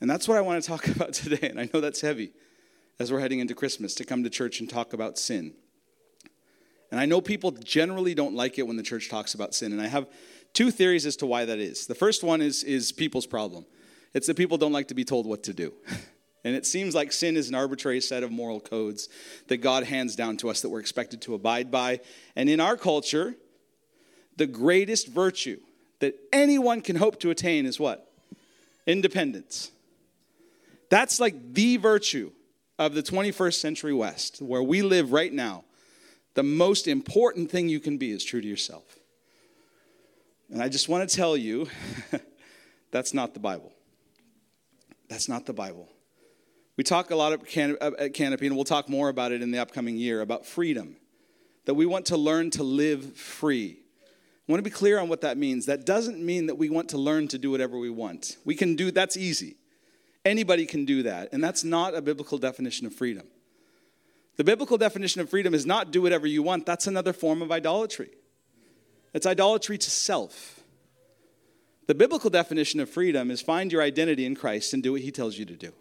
And 0.00 0.10
that's 0.10 0.26
what 0.26 0.36
I 0.36 0.40
want 0.40 0.60
to 0.60 0.68
talk 0.68 0.88
about 0.96 1.12
today. 1.12 1.48
And 1.48 1.60
I 1.60 1.70
know 1.72 1.80
that's 1.80 2.00
heavy 2.00 2.32
as 2.98 3.12
we're 3.12 3.20
heading 3.20 3.38
into 3.38 3.54
Christmas 3.54 3.94
to 3.94 4.04
come 4.04 4.24
to 4.24 4.30
church 4.30 4.58
and 4.58 4.68
talk 4.68 4.92
about 4.92 5.20
sin. 5.20 5.54
And 6.90 6.98
I 6.98 7.06
know 7.06 7.20
people 7.20 7.52
generally 7.52 8.12
don't 8.12 8.34
like 8.34 8.58
it 8.58 8.66
when 8.66 8.76
the 8.76 8.82
church 8.82 9.08
talks 9.08 9.34
about 9.34 9.54
sin. 9.54 9.70
And 9.70 9.80
I 9.80 9.86
have 9.86 10.08
two 10.52 10.72
theories 10.72 11.06
as 11.06 11.14
to 11.18 11.26
why 11.26 11.44
that 11.44 11.60
is. 11.60 11.86
The 11.86 11.94
first 11.94 12.24
one 12.24 12.42
is, 12.42 12.64
is 12.64 12.90
people's 12.90 13.26
problem 13.26 13.66
it's 14.14 14.26
that 14.26 14.36
people 14.36 14.58
don't 14.58 14.72
like 14.72 14.88
to 14.88 14.94
be 14.94 15.04
told 15.04 15.26
what 15.26 15.44
to 15.44 15.54
do. 15.54 15.74
And 16.48 16.56
it 16.56 16.64
seems 16.64 16.94
like 16.94 17.12
sin 17.12 17.36
is 17.36 17.50
an 17.50 17.54
arbitrary 17.54 18.00
set 18.00 18.22
of 18.22 18.30
moral 18.30 18.58
codes 18.58 19.10
that 19.48 19.58
God 19.58 19.84
hands 19.84 20.16
down 20.16 20.38
to 20.38 20.48
us 20.48 20.62
that 20.62 20.70
we're 20.70 20.80
expected 20.80 21.20
to 21.22 21.34
abide 21.34 21.70
by. 21.70 22.00
And 22.36 22.48
in 22.48 22.58
our 22.58 22.78
culture, 22.78 23.34
the 24.38 24.46
greatest 24.46 25.08
virtue 25.08 25.60
that 25.98 26.14
anyone 26.32 26.80
can 26.80 26.96
hope 26.96 27.20
to 27.20 27.28
attain 27.28 27.66
is 27.66 27.78
what? 27.78 28.10
Independence. 28.86 29.70
That's 30.88 31.20
like 31.20 31.52
the 31.52 31.76
virtue 31.76 32.30
of 32.78 32.94
the 32.94 33.02
21st 33.02 33.60
century 33.60 33.92
West, 33.92 34.40
where 34.40 34.62
we 34.62 34.80
live 34.80 35.12
right 35.12 35.34
now. 35.34 35.64
The 36.32 36.42
most 36.42 36.88
important 36.88 37.50
thing 37.50 37.68
you 37.68 37.78
can 37.78 37.98
be 37.98 38.10
is 38.10 38.24
true 38.24 38.40
to 38.40 38.48
yourself. 38.48 38.98
And 40.50 40.62
I 40.62 40.70
just 40.70 40.88
want 40.88 41.06
to 41.06 41.14
tell 41.14 41.36
you 41.36 41.68
that's 42.90 43.12
not 43.12 43.34
the 43.34 43.40
Bible. 43.40 43.74
That's 45.10 45.28
not 45.28 45.44
the 45.44 45.52
Bible. 45.52 45.90
We 46.78 46.84
talk 46.84 47.10
a 47.10 47.16
lot 47.16 47.32
uh, 47.32 47.90
at 47.98 48.14
Canopy, 48.14 48.46
and 48.46 48.54
we'll 48.54 48.64
talk 48.64 48.88
more 48.88 49.08
about 49.08 49.32
it 49.32 49.42
in 49.42 49.50
the 49.50 49.58
upcoming 49.58 49.96
year 49.96 50.20
about 50.20 50.46
freedom, 50.46 50.96
that 51.64 51.74
we 51.74 51.86
want 51.86 52.06
to 52.06 52.16
learn 52.16 52.50
to 52.52 52.62
live 52.62 53.16
free. 53.16 53.80
I 54.48 54.52
want 54.52 54.60
to 54.60 54.62
be 54.62 54.70
clear 54.70 55.00
on 55.00 55.08
what 55.08 55.20
that 55.22 55.36
means. 55.36 55.66
That 55.66 55.84
doesn't 55.84 56.24
mean 56.24 56.46
that 56.46 56.54
we 56.54 56.70
want 56.70 56.88
to 56.90 56.96
learn 56.96 57.26
to 57.28 57.38
do 57.38 57.50
whatever 57.50 57.76
we 57.76 57.90
want. 57.90 58.36
We 58.44 58.54
can 58.54 58.76
do 58.76 58.92
that's 58.92 59.16
easy. 59.16 59.56
Anybody 60.24 60.66
can 60.66 60.84
do 60.84 61.02
that, 61.02 61.30
and 61.32 61.42
that's 61.42 61.64
not 61.64 61.96
a 61.96 62.00
biblical 62.00 62.38
definition 62.38 62.86
of 62.86 62.94
freedom. 62.94 63.26
The 64.36 64.44
biblical 64.44 64.78
definition 64.78 65.20
of 65.20 65.28
freedom 65.28 65.54
is 65.54 65.66
not 65.66 65.90
do 65.90 66.00
whatever 66.00 66.28
you 66.28 66.44
want. 66.44 66.64
That's 66.64 66.86
another 66.86 67.12
form 67.12 67.42
of 67.42 67.50
idolatry. 67.50 68.10
It's 69.12 69.26
idolatry 69.26 69.78
to 69.78 69.90
self. 69.90 70.60
The 71.88 71.94
biblical 71.96 72.30
definition 72.30 72.78
of 72.78 72.88
freedom 72.88 73.32
is 73.32 73.40
find 73.40 73.72
your 73.72 73.82
identity 73.82 74.24
in 74.24 74.36
Christ 74.36 74.74
and 74.74 74.80
do 74.80 74.92
what 74.92 75.00
he 75.00 75.10
tells 75.10 75.38
you 75.38 75.44
to 75.44 75.56
do. 75.56 75.72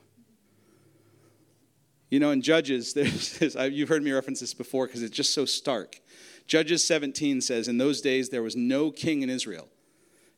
You 2.10 2.20
know, 2.20 2.32
in 2.32 2.42
Judges, 2.42 2.94
there's, 2.94 3.56
you've 3.72 3.90
heard 3.90 4.04
me 4.04 4.12
reference 4.12 4.40
this 4.40 4.54
before 4.54 4.88
because 4.88 5.04
it's 5.04 5.16
just 5.16 5.34
so 5.34 5.46
stark. 5.46 6.02
Judges 6.48 6.86
17 6.88 7.42
says, 7.42 7.68
In 7.68 7.78
those 7.78 8.02
days 8.02 8.30
there 8.30 8.44
was 8.44 8.56
no 8.56 8.92
king 8.92 9.22
in 9.22 9.30
Israel, 9.30 9.68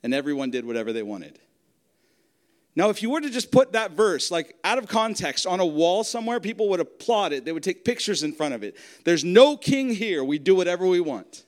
and 0.03 0.13
everyone 0.13 0.49
did 0.49 0.65
whatever 0.65 0.91
they 0.91 1.03
wanted. 1.03 1.39
Now, 2.75 2.89
if 2.89 3.03
you 3.03 3.09
were 3.09 3.19
to 3.19 3.29
just 3.29 3.51
put 3.51 3.73
that 3.73 3.91
verse, 3.91 4.31
like 4.31 4.55
out 4.63 4.77
of 4.77 4.87
context, 4.87 5.45
on 5.45 5.59
a 5.59 5.65
wall 5.65 6.03
somewhere, 6.03 6.39
people 6.39 6.69
would 6.69 6.79
applaud 6.79 7.33
it. 7.33 7.43
They 7.43 7.51
would 7.51 7.63
take 7.63 7.83
pictures 7.83 8.23
in 8.23 8.31
front 8.31 8.53
of 8.53 8.63
it. 8.63 8.77
There's 9.03 9.25
no 9.25 9.57
king 9.57 9.89
here. 9.89 10.23
We 10.23 10.39
do 10.39 10.55
whatever 10.55 10.87
we 10.87 11.01
want. 11.01 11.43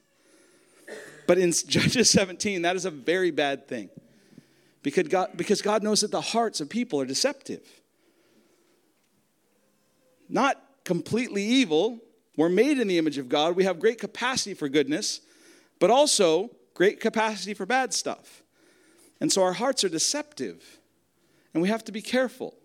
But 1.28 1.38
in 1.38 1.52
Judges 1.68 2.10
17, 2.10 2.64
that 2.64 2.76
is 2.76 2.86
a 2.86 2.92
very 2.92 3.32
bad 3.32 3.68
thing. 3.68 3.90
Because 4.84 5.08
God, 5.08 5.30
because 5.38 5.62
God 5.62 5.84
knows 5.84 6.02
that 6.02 6.12
the 6.12 6.22
hearts 6.22 6.60
of 6.60 6.70
people 6.70 7.00
are 7.00 7.06
deceptive. 7.06 7.81
Not 10.32 10.64
completely 10.86 11.44
evil. 11.44 12.00
We're 12.38 12.50
made 12.50 12.80
in 12.80 12.88
the 12.88 12.98
image 12.98 13.18
of 13.18 13.30
God. 13.30 13.56
We 13.56 13.66
have 13.66 13.80
great 13.80 14.00
capacity 14.00 14.54
for 14.54 14.70
goodness, 14.70 15.20
but 15.80 15.92
also 15.92 16.50
great 16.74 17.00
capacity 17.00 17.54
for 17.54 17.66
bad 17.66 17.94
stuff. 17.94 18.42
And 19.20 19.32
so 19.32 19.44
our 19.44 19.54
hearts 19.54 19.84
are 19.84 19.90
deceptive 19.90 20.80
and 21.54 21.62
we 21.62 21.68
have 21.68 21.84
to 21.84 21.92
be 21.92 22.02
careful. 22.02 22.56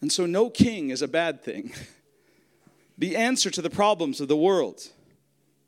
And 0.00 0.12
so, 0.12 0.26
no 0.26 0.48
king 0.48 0.90
is 0.90 1.02
a 1.02 1.08
bad 1.08 1.42
thing. 1.42 1.72
The 3.00 3.14
answer 3.14 3.48
to 3.50 3.62
the 3.62 3.70
problems 3.70 4.20
of 4.20 4.26
the 4.26 4.36
world 4.36 4.82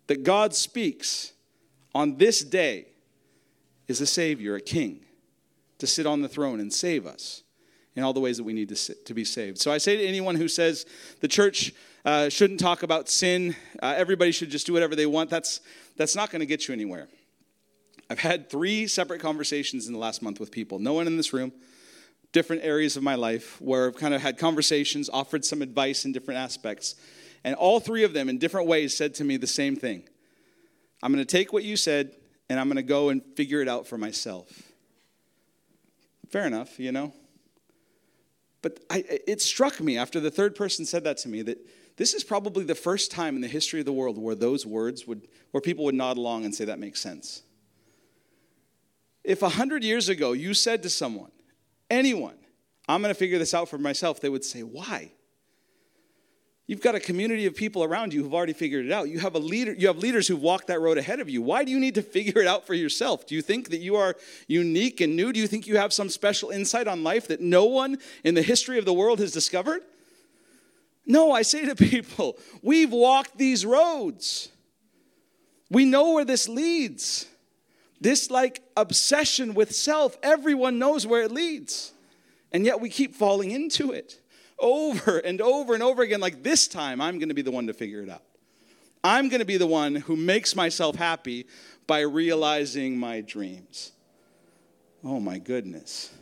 that 0.08 0.24
God 0.24 0.52
speaks 0.52 1.32
on 1.94 2.16
this 2.16 2.42
day 2.42 2.88
is 3.86 4.00
a 4.00 4.06
Savior, 4.06 4.56
a 4.56 4.60
King, 4.60 5.04
to 5.78 5.86
sit 5.86 6.06
on 6.06 6.22
the 6.22 6.28
throne 6.28 6.58
and 6.58 6.72
save 6.72 7.06
us 7.06 7.44
in 7.96 8.02
all 8.02 8.12
the 8.12 8.20
ways 8.20 8.36
that 8.36 8.44
we 8.44 8.52
need 8.52 8.68
to, 8.68 8.94
to 8.94 9.14
be 9.14 9.24
saved. 9.24 9.58
So 9.58 9.72
I 9.72 9.78
say 9.78 9.96
to 9.96 10.06
anyone 10.06 10.36
who 10.36 10.48
says 10.48 10.86
the 11.20 11.28
church 11.28 11.72
uh, 12.04 12.28
shouldn't 12.28 12.60
talk 12.60 12.82
about 12.82 13.08
sin, 13.08 13.56
uh, 13.82 13.94
everybody 13.96 14.32
should 14.32 14.50
just 14.50 14.66
do 14.66 14.72
whatever 14.72 14.94
they 14.94 15.06
want, 15.06 15.30
that's, 15.30 15.60
that's 15.96 16.16
not 16.16 16.30
going 16.30 16.40
to 16.40 16.46
get 16.46 16.68
you 16.68 16.74
anywhere. 16.74 17.08
I've 18.08 18.20
had 18.20 18.50
three 18.50 18.86
separate 18.86 19.20
conversations 19.20 19.86
in 19.86 19.92
the 19.92 19.98
last 19.98 20.22
month 20.22 20.40
with 20.40 20.50
people, 20.50 20.78
no 20.78 20.94
one 20.94 21.06
in 21.06 21.16
this 21.16 21.32
room, 21.32 21.52
different 22.32 22.64
areas 22.64 22.96
of 22.96 23.02
my 23.02 23.14
life, 23.14 23.60
where 23.60 23.88
I've 23.88 23.96
kind 23.96 24.14
of 24.14 24.22
had 24.22 24.38
conversations, 24.38 25.08
offered 25.12 25.44
some 25.44 25.62
advice 25.62 26.04
in 26.04 26.12
different 26.12 26.38
aspects. 26.38 26.96
And 27.44 27.54
all 27.54 27.80
three 27.80 28.04
of 28.04 28.12
them, 28.12 28.28
in 28.28 28.38
different 28.38 28.66
ways, 28.66 28.96
said 28.96 29.14
to 29.16 29.24
me 29.24 29.36
the 29.36 29.46
same 29.46 29.76
thing 29.76 30.04
I'm 31.02 31.12
going 31.12 31.24
to 31.24 31.30
take 31.30 31.52
what 31.52 31.64
you 31.64 31.76
said 31.76 32.12
and 32.48 32.58
I'm 32.58 32.66
going 32.66 32.76
to 32.76 32.82
go 32.82 33.10
and 33.10 33.22
figure 33.36 33.62
it 33.62 33.68
out 33.68 33.86
for 33.86 33.96
myself. 33.96 34.48
Fair 36.30 36.46
enough, 36.46 36.78
you 36.78 36.92
know? 36.92 37.12
But 38.62 38.80
I, 38.90 39.04
it 39.26 39.40
struck 39.40 39.80
me 39.80 39.96
after 39.96 40.20
the 40.20 40.30
third 40.30 40.54
person 40.54 40.84
said 40.84 41.04
that 41.04 41.16
to 41.18 41.28
me 41.28 41.42
that 41.42 41.58
this 41.96 42.14
is 42.14 42.24
probably 42.24 42.64
the 42.64 42.74
first 42.74 43.10
time 43.10 43.36
in 43.36 43.42
the 43.42 43.48
history 43.48 43.80
of 43.80 43.86
the 43.86 43.92
world 43.92 44.18
where 44.18 44.34
those 44.34 44.66
words 44.66 45.06
would, 45.06 45.28
where 45.50 45.60
people 45.60 45.84
would 45.84 45.94
nod 45.94 46.16
along 46.16 46.44
and 46.44 46.54
say, 46.54 46.64
that 46.66 46.78
makes 46.78 47.00
sense. 47.00 47.42
If 49.24 49.42
a 49.42 49.48
hundred 49.48 49.84
years 49.84 50.08
ago 50.08 50.32
you 50.32 50.54
said 50.54 50.82
to 50.82 50.90
someone, 50.90 51.30
anyone, 51.90 52.36
I'm 52.88 53.02
going 53.02 53.12
to 53.12 53.18
figure 53.18 53.38
this 53.38 53.54
out 53.54 53.68
for 53.68 53.78
myself, 53.78 54.20
they 54.20 54.28
would 54.28 54.44
say, 54.44 54.62
Why? 54.62 55.12
You've 56.70 56.80
got 56.80 56.94
a 56.94 57.00
community 57.00 57.46
of 57.46 57.56
people 57.56 57.82
around 57.82 58.14
you 58.14 58.22
who've 58.22 58.32
already 58.32 58.52
figured 58.52 58.86
it 58.86 58.92
out. 58.92 59.08
You 59.08 59.18
have 59.18 59.34
a 59.34 59.40
leader, 59.40 59.72
you 59.72 59.88
have 59.88 59.98
leaders 59.98 60.28
who've 60.28 60.40
walked 60.40 60.68
that 60.68 60.80
road 60.80 60.98
ahead 60.98 61.18
of 61.18 61.28
you. 61.28 61.42
Why 61.42 61.64
do 61.64 61.72
you 61.72 61.80
need 61.80 61.96
to 61.96 62.02
figure 62.16 62.40
it 62.40 62.46
out 62.46 62.64
for 62.64 62.74
yourself? 62.74 63.26
Do 63.26 63.34
you 63.34 63.42
think 63.42 63.70
that 63.70 63.78
you 63.78 63.96
are 63.96 64.14
unique 64.46 65.00
and 65.00 65.16
new? 65.16 65.32
Do 65.32 65.40
you 65.40 65.48
think 65.48 65.66
you 65.66 65.78
have 65.78 65.92
some 65.92 66.08
special 66.08 66.50
insight 66.50 66.86
on 66.86 67.02
life 67.02 67.26
that 67.26 67.40
no 67.40 67.64
one 67.64 67.98
in 68.22 68.36
the 68.36 68.42
history 68.42 68.78
of 68.78 68.84
the 68.84 68.92
world 68.92 69.18
has 69.18 69.32
discovered? 69.32 69.82
No, 71.04 71.32
I 71.32 71.42
say 71.42 71.66
to 71.66 71.74
people, 71.90 72.38
we've 72.62 72.92
walked 72.92 73.36
these 73.36 73.66
roads. 73.66 74.50
We 75.72 75.84
know 75.84 76.12
where 76.12 76.24
this 76.24 76.48
leads. 76.48 77.26
This 78.00 78.30
like 78.30 78.62
obsession 78.76 79.54
with 79.54 79.74
self, 79.74 80.16
everyone 80.22 80.78
knows 80.78 81.04
where 81.04 81.22
it 81.22 81.32
leads. 81.32 81.90
And 82.52 82.64
yet 82.64 82.80
we 82.80 82.90
keep 82.90 83.16
falling 83.16 83.50
into 83.50 83.90
it 83.90 84.19
over 84.60 85.18
and 85.18 85.40
over 85.40 85.74
and 85.74 85.82
over 85.82 86.02
again. 86.02 86.20
Like 86.20 86.42
this 86.42 86.68
time, 86.68 87.00
I'm 87.00 87.18
going 87.18 87.28
to 87.28 87.34
be 87.34 87.42
the 87.42 87.50
one 87.50 87.66
to 87.66 87.74
figure 87.74 88.02
it 88.02 88.08
out. 88.08 88.22
I'm 89.02 89.28
going 89.28 89.40
to 89.40 89.46
be 89.46 89.56
the 89.56 89.66
one 89.66 89.94
who 89.96 90.16
makes 90.16 90.54
myself 90.54 90.96
happy 90.96 91.46
by 91.86 92.00
realizing 92.00 92.98
my 92.98 93.20
dreams. 93.20 93.92
Oh 95.02 95.18
my 95.20 95.38
goodness. 95.38 96.12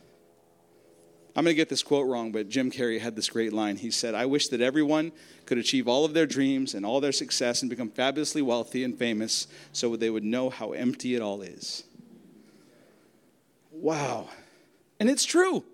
I'm 1.35 1.45
going 1.45 1.55
to 1.55 1.57
get 1.57 1.69
this 1.69 1.83
quote 1.83 2.09
wrong, 2.09 2.33
but 2.33 2.49
Jim 2.49 2.71
Carrey 2.71 3.01
had 3.01 3.15
this 3.15 3.29
great 3.29 3.53
line. 3.53 3.77
He 3.77 3.91
said, 3.91 4.15
I 4.15 4.27
wish 4.27 4.49
that 4.49 4.61
everyone 4.61 5.13
could 5.47 5.59
achieve 5.59 5.87
all 5.87 6.05
of 6.05 6.13
their 6.13 6.27
dreams 6.27 6.75
and 6.75 6.85
all 6.85 7.01
their 7.01 7.13
success 7.13 7.63
and 7.63 7.71
become 7.71 7.91
fabulously 7.91 8.43
wealthy 8.43 8.83
and 8.83 8.99
famous 8.99 9.47
so 9.73 9.95
they 9.95 10.11
would 10.11 10.25
know 10.25 10.51
how 10.51 10.73
empty 10.73 11.15
it 11.15 11.23
all 11.23 11.43
is. 11.43 11.85
Wow. 13.71 14.29
And 14.99 15.09
it's 15.09 15.25
true. 15.25 15.65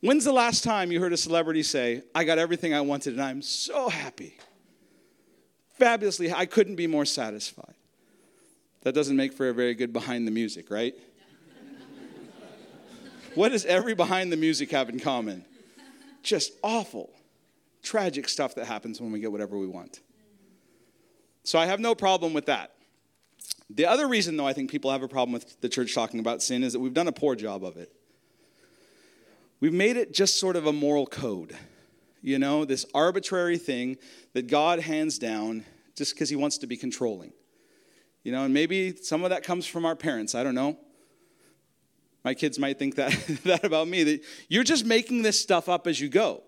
When's 0.00 0.24
the 0.24 0.32
last 0.32 0.62
time 0.62 0.92
you 0.92 1.00
heard 1.00 1.12
a 1.12 1.16
celebrity 1.16 1.62
say, 1.62 2.02
I 2.14 2.24
got 2.24 2.38
everything 2.38 2.74
I 2.74 2.82
wanted 2.82 3.14
and 3.14 3.22
I'm 3.22 3.42
so 3.42 3.88
happy? 3.88 4.38
Fabulously, 5.78 6.32
I 6.32 6.46
couldn't 6.46 6.76
be 6.76 6.86
more 6.86 7.04
satisfied. 7.04 7.74
That 8.82 8.94
doesn't 8.94 9.16
make 9.16 9.32
for 9.32 9.48
a 9.48 9.54
very 9.54 9.74
good 9.74 9.92
behind 9.92 10.26
the 10.26 10.30
music, 10.30 10.70
right? 10.70 10.94
What 13.34 13.52
does 13.52 13.66
every 13.66 13.94
behind 13.94 14.32
the 14.32 14.36
music 14.36 14.70
have 14.70 14.88
in 14.88 14.98
common? 14.98 15.44
Just 16.22 16.52
awful, 16.62 17.10
tragic 17.82 18.30
stuff 18.30 18.54
that 18.54 18.64
happens 18.64 18.98
when 18.98 19.12
we 19.12 19.20
get 19.20 19.30
whatever 19.30 19.58
we 19.58 19.66
want. 19.66 20.00
So 21.44 21.58
I 21.58 21.66
have 21.66 21.78
no 21.78 21.94
problem 21.94 22.32
with 22.32 22.46
that. 22.46 22.72
The 23.68 23.84
other 23.84 24.08
reason, 24.08 24.36
though, 24.36 24.46
I 24.46 24.52
think 24.54 24.70
people 24.70 24.90
have 24.90 25.02
a 25.02 25.08
problem 25.08 25.32
with 25.32 25.60
the 25.60 25.68
church 25.68 25.94
talking 25.94 26.18
about 26.18 26.42
sin 26.42 26.64
is 26.64 26.72
that 26.72 26.80
we've 26.80 26.94
done 26.94 27.08
a 27.08 27.12
poor 27.12 27.34
job 27.34 27.62
of 27.62 27.76
it. 27.76 27.92
We've 29.60 29.72
made 29.72 29.96
it 29.96 30.12
just 30.12 30.38
sort 30.38 30.56
of 30.56 30.66
a 30.66 30.72
moral 30.72 31.06
code, 31.06 31.56
you 32.22 32.38
know, 32.38 32.64
this 32.64 32.84
arbitrary 32.94 33.58
thing 33.58 33.96
that 34.34 34.48
God 34.48 34.80
hands 34.80 35.18
down 35.18 35.64
just 35.96 36.14
because 36.14 36.28
he 36.28 36.36
wants 36.36 36.58
to 36.58 36.66
be 36.66 36.76
controlling. 36.76 37.32
You 38.22 38.32
know, 38.32 38.44
and 38.44 38.52
maybe 38.52 38.94
some 38.96 39.24
of 39.24 39.30
that 39.30 39.44
comes 39.44 39.66
from 39.66 39.84
our 39.84 39.96
parents, 39.96 40.34
I 40.34 40.42
don't 40.42 40.54
know. 40.54 40.76
My 42.24 42.34
kids 42.34 42.58
might 42.58 42.78
think 42.78 42.96
that, 42.96 43.12
that 43.44 43.64
about 43.64 43.88
me, 43.88 44.02
that 44.02 44.24
you're 44.48 44.64
just 44.64 44.84
making 44.84 45.22
this 45.22 45.40
stuff 45.40 45.68
up 45.68 45.86
as 45.86 46.00
you 46.00 46.08
go. 46.08 46.42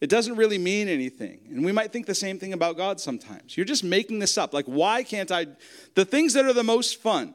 It 0.00 0.10
doesn't 0.10 0.36
really 0.36 0.58
mean 0.58 0.88
anything. 0.88 1.40
And 1.50 1.64
we 1.64 1.72
might 1.72 1.92
think 1.92 2.06
the 2.06 2.14
same 2.14 2.38
thing 2.38 2.52
about 2.52 2.76
God 2.76 3.00
sometimes. 3.00 3.56
You're 3.56 3.66
just 3.66 3.84
making 3.84 4.18
this 4.18 4.36
up. 4.36 4.52
Like, 4.52 4.66
why 4.66 5.02
can't 5.02 5.30
I? 5.30 5.46
The 5.94 6.04
things 6.04 6.34
that 6.34 6.44
are 6.44 6.52
the 6.52 6.64
most 6.64 7.00
fun 7.00 7.34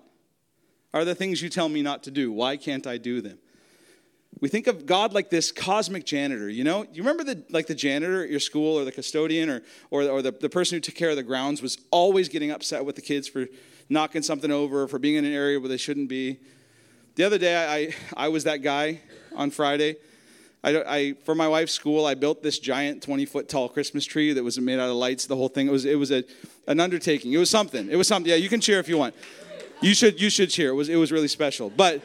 are 0.94 1.06
the 1.06 1.16
things 1.16 1.42
you 1.42 1.50
tell 1.50 1.70
me 1.70 1.82
not 1.82 2.04
to 2.04 2.12
do. 2.12 2.32
Why 2.32 2.58
can't 2.58 2.86
I 2.86 2.98
do 2.98 3.22
them? 3.22 3.40
We 4.40 4.50
think 4.50 4.68
of 4.68 4.86
God 4.86 5.14
like 5.14 5.30
this 5.30 5.52
cosmic 5.52 6.06
janitor, 6.06 6.50
you 6.50 6.64
know? 6.64 6.86
You 6.92 7.04
remember 7.04 7.24
the 7.24 7.44
like 7.50 7.68
the 7.68 7.76
janitor 7.76 8.24
at 8.24 8.30
your 8.30 8.40
school 8.40 8.80
or 8.80 8.86
the 8.86 8.92
custodian 8.92 9.50
or 9.50 9.62
or, 9.92 10.04
or 10.04 10.22
the, 10.22 10.32
the 10.32 10.50
person 10.50 10.78
who 10.78 10.80
took 10.80 10.96
care 10.96 11.10
of 11.10 11.16
the 11.16 11.24
grounds 11.24 11.62
was 11.62 11.78
always 11.92 12.30
getting 12.30 12.50
upset 12.50 12.86
with 12.86 12.96
the 12.96 13.02
kids 13.02 13.28
for 13.28 13.48
knocking 13.90 14.24
something 14.24 14.52
over 14.52 14.84
or 14.84 14.88
for 14.88 14.98
being 14.98 15.16
in 15.16 15.26
an 15.26 15.34
area 15.34 15.60
where 15.60 15.70
they 15.70 15.78
shouldn't 15.78 16.10
be. 16.10 16.40
The 17.16 17.26
other 17.26 17.38
day, 17.38 17.56
I, 17.56 17.94
I 18.16 18.30
was 18.30 18.46
that 18.46 18.58
guy 18.58 19.02
on 19.36 19.52
Friday. 19.52 19.98
I, 20.64 20.84
I, 20.84 21.14
for 21.26 21.36
my 21.36 21.48
wife's 21.48 21.74
school, 21.74 22.06
I 22.06 22.14
built 22.14 22.42
this 22.42 22.60
giant 22.60 23.04
20 23.04 23.26
foot 23.26 23.50
tall 23.50 23.68
Christmas 23.68 24.06
tree 24.06 24.32
that 24.34 24.44
was 24.44 24.60
made 24.60 24.80
out 24.80 24.90
of 24.90 24.96
lights, 24.96 25.26
the 25.26 25.36
whole 25.36 25.50
thing. 25.50 25.68
It 25.68 25.72
was, 25.72 25.86
it 25.86 26.00
was 26.00 26.12
a, 26.12 26.24
an 26.68 26.80
undertaking. 26.80 27.34
It 27.34 27.38
was 27.38 27.50
something. 27.50 27.90
It 27.90 27.96
was 27.96 28.08
something. 28.08 28.30
Yeah, 28.30 28.38
you 28.38 28.48
can 28.48 28.62
cheer 28.62 28.80
if 28.80 28.88
you 28.88 28.98
want. 28.98 29.16
You 29.82 29.94
should, 29.94 30.22
you 30.22 30.30
should 30.30 30.52
cheer. 30.52 30.70
It 30.70 30.76
was, 30.76 30.88
it 30.88 30.96
was 30.96 31.12
really 31.12 31.28
special. 31.28 31.70
But 31.70 32.02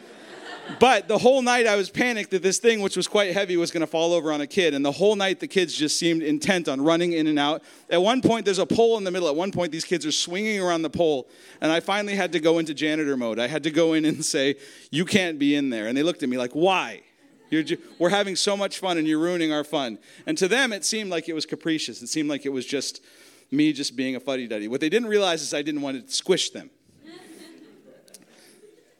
but 0.78 1.08
the 1.08 1.18
whole 1.18 1.42
night 1.42 1.66
I 1.66 1.76
was 1.76 1.90
panicked 1.90 2.30
that 2.32 2.42
this 2.42 2.58
thing, 2.58 2.80
which 2.80 2.96
was 2.96 3.08
quite 3.08 3.32
heavy, 3.32 3.56
was 3.56 3.70
going 3.70 3.82
to 3.82 3.86
fall 3.86 4.12
over 4.12 4.32
on 4.32 4.40
a 4.40 4.46
kid. 4.46 4.74
And 4.74 4.84
the 4.84 4.92
whole 4.92 5.16
night 5.16 5.40
the 5.40 5.46
kids 5.46 5.74
just 5.74 5.98
seemed 5.98 6.22
intent 6.22 6.68
on 6.68 6.80
running 6.80 7.12
in 7.12 7.26
and 7.26 7.38
out. 7.38 7.62
At 7.90 8.02
one 8.02 8.20
point, 8.20 8.44
there's 8.44 8.58
a 8.58 8.66
pole 8.66 8.98
in 8.98 9.04
the 9.04 9.10
middle. 9.10 9.28
At 9.28 9.36
one 9.36 9.52
point, 9.52 9.72
these 9.72 9.84
kids 9.84 10.04
are 10.04 10.12
swinging 10.12 10.60
around 10.60 10.82
the 10.82 10.90
pole. 10.90 11.28
And 11.60 11.72
I 11.72 11.80
finally 11.80 12.14
had 12.14 12.32
to 12.32 12.40
go 12.40 12.58
into 12.58 12.74
janitor 12.74 13.16
mode. 13.16 13.38
I 13.38 13.48
had 13.48 13.62
to 13.64 13.70
go 13.70 13.92
in 13.92 14.04
and 14.04 14.24
say, 14.24 14.56
You 14.90 15.04
can't 15.04 15.38
be 15.38 15.54
in 15.54 15.70
there. 15.70 15.86
And 15.86 15.96
they 15.96 16.02
looked 16.02 16.22
at 16.22 16.28
me 16.28 16.38
like, 16.38 16.52
Why? 16.52 17.02
Ju- 17.50 17.78
we're 17.98 18.10
having 18.10 18.36
so 18.36 18.56
much 18.56 18.78
fun 18.78 18.98
and 18.98 19.06
you're 19.06 19.20
ruining 19.20 19.52
our 19.52 19.64
fun. 19.64 19.98
And 20.26 20.36
to 20.38 20.48
them, 20.48 20.72
it 20.72 20.84
seemed 20.84 21.10
like 21.10 21.28
it 21.28 21.32
was 21.32 21.46
capricious. 21.46 22.02
It 22.02 22.08
seemed 22.08 22.28
like 22.28 22.44
it 22.44 22.52
was 22.52 22.66
just 22.66 23.02
me 23.50 23.72
just 23.72 23.96
being 23.96 24.16
a 24.16 24.20
fuddy 24.20 24.48
duddy. 24.48 24.68
What 24.68 24.80
they 24.80 24.88
didn't 24.88 25.08
realize 25.08 25.42
is 25.42 25.54
I 25.54 25.62
didn't 25.62 25.82
want 25.82 26.06
to 26.06 26.12
squish 26.12 26.50
them. 26.50 26.70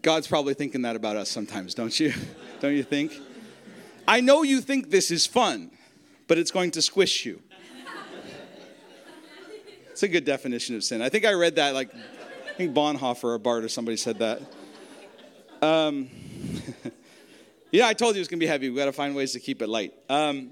God's 0.07 0.29
probably 0.29 0.55
thinking 0.55 0.83
that 0.83 0.95
about 0.95 1.17
us 1.17 1.29
sometimes, 1.29 1.75
don't 1.75 1.99
you? 1.99 2.13
don't 2.61 2.77
you 2.77 2.85
think? 2.85 3.21
I 4.07 4.21
know 4.21 4.45
you 4.45 4.61
think 4.61 4.89
this 4.89 5.11
is 5.11 5.27
fun, 5.27 5.73
but 6.29 6.39
it's 6.39 6.53
going 6.53 6.71
to 6.71 6.81
squish 6.81 7.27
you. 7.27 7.43
It's 9.91 10.05
a 10.05 10.09
good 10.09 10.25
definition 10.25 10.77
of 10.77 10.85
sin. 10.85 11.03
I 11.03 11.09
think 11.09 11.25
I 11.25 11.33
read 11.33 11.57
that, 11.57 11.75
like, 11.75 11.93
I 11.93 12.53
think 12.53 12.73
Bonhoeffer 12.73 13.25
or 13.25 13.39
Barth 13.39 13.65
or 13.65 13.69
somebody 13.69 13.97
said 13.97 14.21
that. 14.21 14.43
Um, 15.61 16.09
yeah, 17.73 17.89
I 17.89 17.93
told 17.93 18.15
you 18.15 18.21
it 18.21 18.21
was 18.21 18.29
going 18.29 18.39
to 18.39 18.45
be 18.45 18.49
heavy. 18.49 18.69
We've 18.69 18.79
got 18.79 18.85
to 18.85 18.93
find 18.93 19.17
ways 19.17 19.33
to 19.33 19.41
keep 19.41 19.61
it 19.61 19.69
light. 19.69 19.93
Um, 20.09 20.51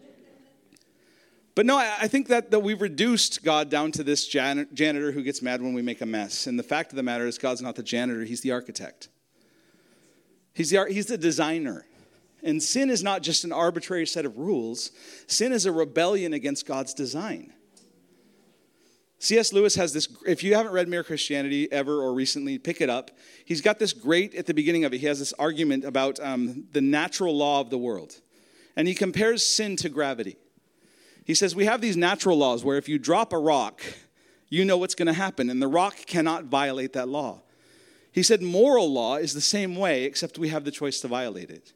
but 1.54 1.64
no, 1.64 1.76
I 1.78 2.08
think 2.08 2.26
that, 2.26 2.50
that 2.50 2.58
we've 2.58 2.82
reduced 2.82 3.44
God 3.44 3.70
down 3.70 3.92
to 3.92 4.02
this 4.02 4.26
jan- 4.26 4.66
janitor 4.75 5.12
who 5.12 5.23
gets 5.23 5.42
mad 5.42 5.62
when 5.62 5.75
we 5.75 5.82
make 5.82 6.00
a 6.00 6.06
mess. 6.06 6.49
And 6.49 6.58
the 6.58 6.64
fact 6.64 6.90
of 6.90 6.96
the 6.96 7.04
matter 7.04 7.25
is, 7.28 7.38
God's 7.38 7.62
not 7.62 7.76
the 7.76 7.84
janitor, 7.84 8.25
He's 8.25 8.40
the 8.40 8.50
architect. 8.50 9.11
He's 10.54 10.70
the, 10.70 10.87
he's 10.88 11.06
the 11.06 11.18
designer. 11.18 11.84
And 12.42 12.62
sin 12.62 12.90
is 12.90 13.02
not 13.02 13.23
just 13.23 13.44
an 13.44 13.52
arbitrary 13.52 14.06
set 14.06 14.25
of 14.25 14.38
rules, 14.38 14.90
sin 15.26 15.52
is 15.52 15.66
a 15.66 15.73
rebellion 15.73 16.32
against 16.32 16.66
God's 16.66 16.94
design. 16.94 17.52
C.S. 19.18 19.54
Lewis 19.54 19.75
has 19.76 19.94
this, 19.94 20.06
if 20.26 20.44
you 20.44 20.54
haven't 20.54 20.73
read 20.73 20.87
Mere 20.87 21.02
Christianity 21.02 21.73
ever 21.73 22.02
or 22.02 22.12
recently, 22.12 22.58
pick 22.58 22.82
it 22.82 22.90
up. 22.90 23.11
He's 23.46 23.62
got 23.62 23.78
this 23.78 23.94
great, 23.94 24.34
at 24.34 24.44
the 24.44 24.52
beginning 24.52 24.84
of 24.84 24.92
it, 24.92 24.99
he 24.99 25.06
has 25.06 25.18
this 25.18 25.32
argument 25.34 25.87
about 25.87 26.20
um, 26.20 26.66
the 26.73 26.82
natural 26.82 27.34
law 27.34 27.62
of 27.62 27.70
the 27.70 27.78
world. 27.78 28.20
And 28.76 28.87
he 28.87 28.94
compares 28.94 29.46
sin 29.46 29.76
to 29.76 29.88
gravity. 29.88 30.37
He 31.25 31.32
says, 31.32 31.54
We 31.54 31.64
have 31.64 31.80
these 31.80 31.96
natural 31.96 32.37
laws 32.37 32.64
where 32.64 32.76
if 32.76 32.87
you 32.87 32.99
drop 32.99 33.32
a 33.32 33.38
rock, 33.38 33.80
you 34.50 34.64
know 34.66 34.76
what's 34.76 34.94
going 34.94 35.06
to 35.06 35.14
happen, 35.14 35.49
and 35.49 35.62
the 35.62 35.68
rock 35.68 35.96
cannot 36.06 36.44
violate 36.44 36.92
that 36.92 37.08
law. 37.08 37.43
He 38.14 38.23
said 38.23 38.42
moral 38.42 38.92
law 38.92 39.16
is 39.16 39.35
the 39.35 39.40
same 39.40 39.75
way, 39.75 40.04
except 40.04 40.38
we 40.38 40.49
have 40.50 40.64
the 40.64 40.71
choice 40.71 41.00
to 41.00 41.09
violate 41.09 41.50
it. 41.50 41.73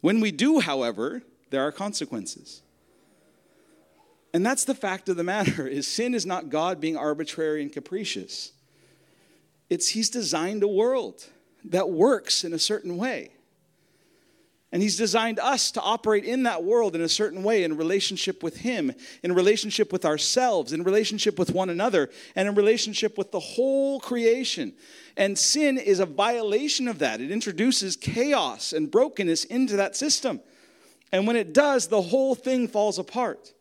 When 0.00 0.20
we 0.20 0.32
do, 0.32 0.60
however, 0.60 1.22
there 1.50 1.60
are 1.60 1.70
consequences. 1.70 2.62
And 4.32 4.44
that's 4.44 4.64
the 4.64 4.74
fact 4.74 5.10
of 5.10 5.18
the 5.18 5.22
matter 5.22 5.68
is 5.68 5.86
sin 5.86 6.14
is 6.14 6.24
not 6.24 6.48
God 6.48 6.80
being 6.80 6.96
arbitrary 6.96 7.60
and 7.60 7.70
capricious. 7.70 8.52
It's 9.68 9.88
he's 9.88 10.08
designed 10.08 10.62
a 10.62 10.68
world 10.68 11.26
that 11.62 11.90
works 11.90 12.42
in 12.42 12.54
a 12.54 12.58
certain 12.58 12.96
way. 12.96 13.32
And 14.72 14.82
He's 14.82 14.96
designed 14.96 15.38
us 15.38 15.70
to 15.72 15.80
operate 15.80 16.24
in 16.24 16.42
that 16.42 16.64
world 16.64 16.96
in 16.96 17.00
a 17.00 17.08
certain 17.08 17.42
way, 17.42 17.62
in 17.62 17.76
relationship 17.76 18.42
with 18.42 18.58
Him, 18.58 18.92
in 19.22 19.32
relationship 19.32 19.92
with 19.92 20.04
ourselves, 20.04 20.72
in 20.72 20.82
relationship 20.82 21.38
with 21.38 21.52
one 21.52 21.70
another, 21.70 22.10
and 22.34 22.48
in 22.48 22.54
relationship 22.54 23.16
with 23.16 23.30
the 23.30 23.40
whole 23.40 24.00
creation. 24.00 24.74
And 25.16 25.38
sin 25.38 25.78
is 25.78 26.00
a 26.00 26.06
violation 26.06 26.88
of 26.88 26.98
that. 26.98 27.20
It 27.20 27.30
introduces 27.30 27.96
chaos 27.96 28.72
and 28.72 28.90
brokenness 28.90 29.44
into 29.44 29.76
that 29.76 29.96
system. 29.96 30.40
And 31.12 31.26
when 31.26 31.36
it 31.36 31.54
does, 31.54 31.86
the 31.86 32.02
whole 32.02 32.34
thing 32.34 32.66
falls 32.66 32.98
apart. 32.98 33.52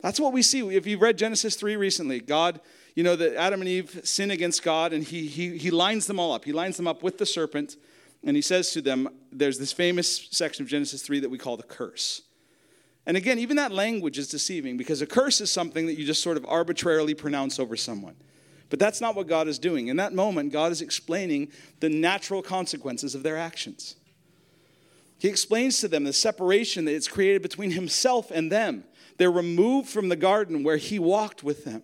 That's 0.00 0.18
what 0.18 0.32
we 0.32 0.42
see. 0.42 0.60
If 0.74 0.86
you've 0.86 1.02
read 1.02 1.18
Genesis 1.18 1.56
3 1.56 1.76
recently, 1.76 2.20
God, 2.20 2.60
you 2.94 3.04
know, 3.04 3.14
that 3.16 3.36
Adam 3.36 3.60
and 3.60 3.68
Eve 3.68 4.00
sin 4.04 4.30
against 4.30 4.62
God, 4.62 4.94
and 4.94 5.04
he, 5.04 5.26
he, 5.26 5.58
he 5.58 5.70
lines 5.70 6.06
them 6.06 6.18
all 6.18 6.32
up. 6.32 6.44
He 6.44 6.52
lines 6.52 6.78
them 6.78 6.88
up 6.88 7.02
with 7.02 7.18
the 7.18 7.26
serpent 7.26 7.76
and 8.24 8.36
he 8.36 8.42
says 8.42 8.70
to 8.72 8.82
them, 8.82 9.08
there's 9.32 9.58
this 9.58 9.72
famous 9.72 10.28
section 10.30 10.62
of 10.62 10.68
Genesis 10.68 11.02
3 11.02 11.20
that 11.20 11.30
we 11.30 11.38
call 11.38 11.56
the 11.56 11.62
curse. 11.62 12.22
And 13.06 13.16
again, 13.16 13.38
even 13.38 13.56
that 13.56 13.72
language 13.72 14.18
is 14.18 14.28
deceiving 14.28 14.76
because 14.76 15.00
a 15.00 15.06
curse 15.06 15.40
is 15.40 15.50
something 15.50 15.86
that 15.86 15.98
you 15.98 16.04
just 16.04 16.22
sort 16.22 16.36
of 16.36 16.44
arbitrarily 16.46 17.14
pronounce 17.14 17.58
over 17.58 17.76
someone. 17.76 18.16
But 18.68 18.78
that's 18.78 19.00
not 19.00 19.16
what 19.16 19.26
God 19.26 19.48
is 19.48 19.58
doing. 19.58 19.88
In 19.88 19.96
that 19.96 20.12
moment, 20.12 20.52
God 20.52 20.70
is 20.70 20.80
explaining 20.80 21.50
the 21.80 21.88
natural 21.88 22.42
consequences 22.42 23.14
of 23.14 23.22
their 23.22 23.36
actions. 23.36 23.96
He 25.18 25.28
explains 25.28 25.80
to 25.80 25.88
them 25.88 26.04
the 26.04 26.12
separation 26.12 26.84
that 26.84 26.94
it's 26.94 27.08
created 27.08 27.42
between 27.42 27.72
himself 27.72 28.30
and 28.30 28.50
them. 28.50 28.84
They're 29.18 29.30
removed 29.30 29.88
from 29.88 30.08
the 30.08 30.16
garden 30.16 30.62
where 30.62 30.76
he 30.76 30.98
walked 30.98 31.42
with 31.42 31.64
them. 31.64 31.82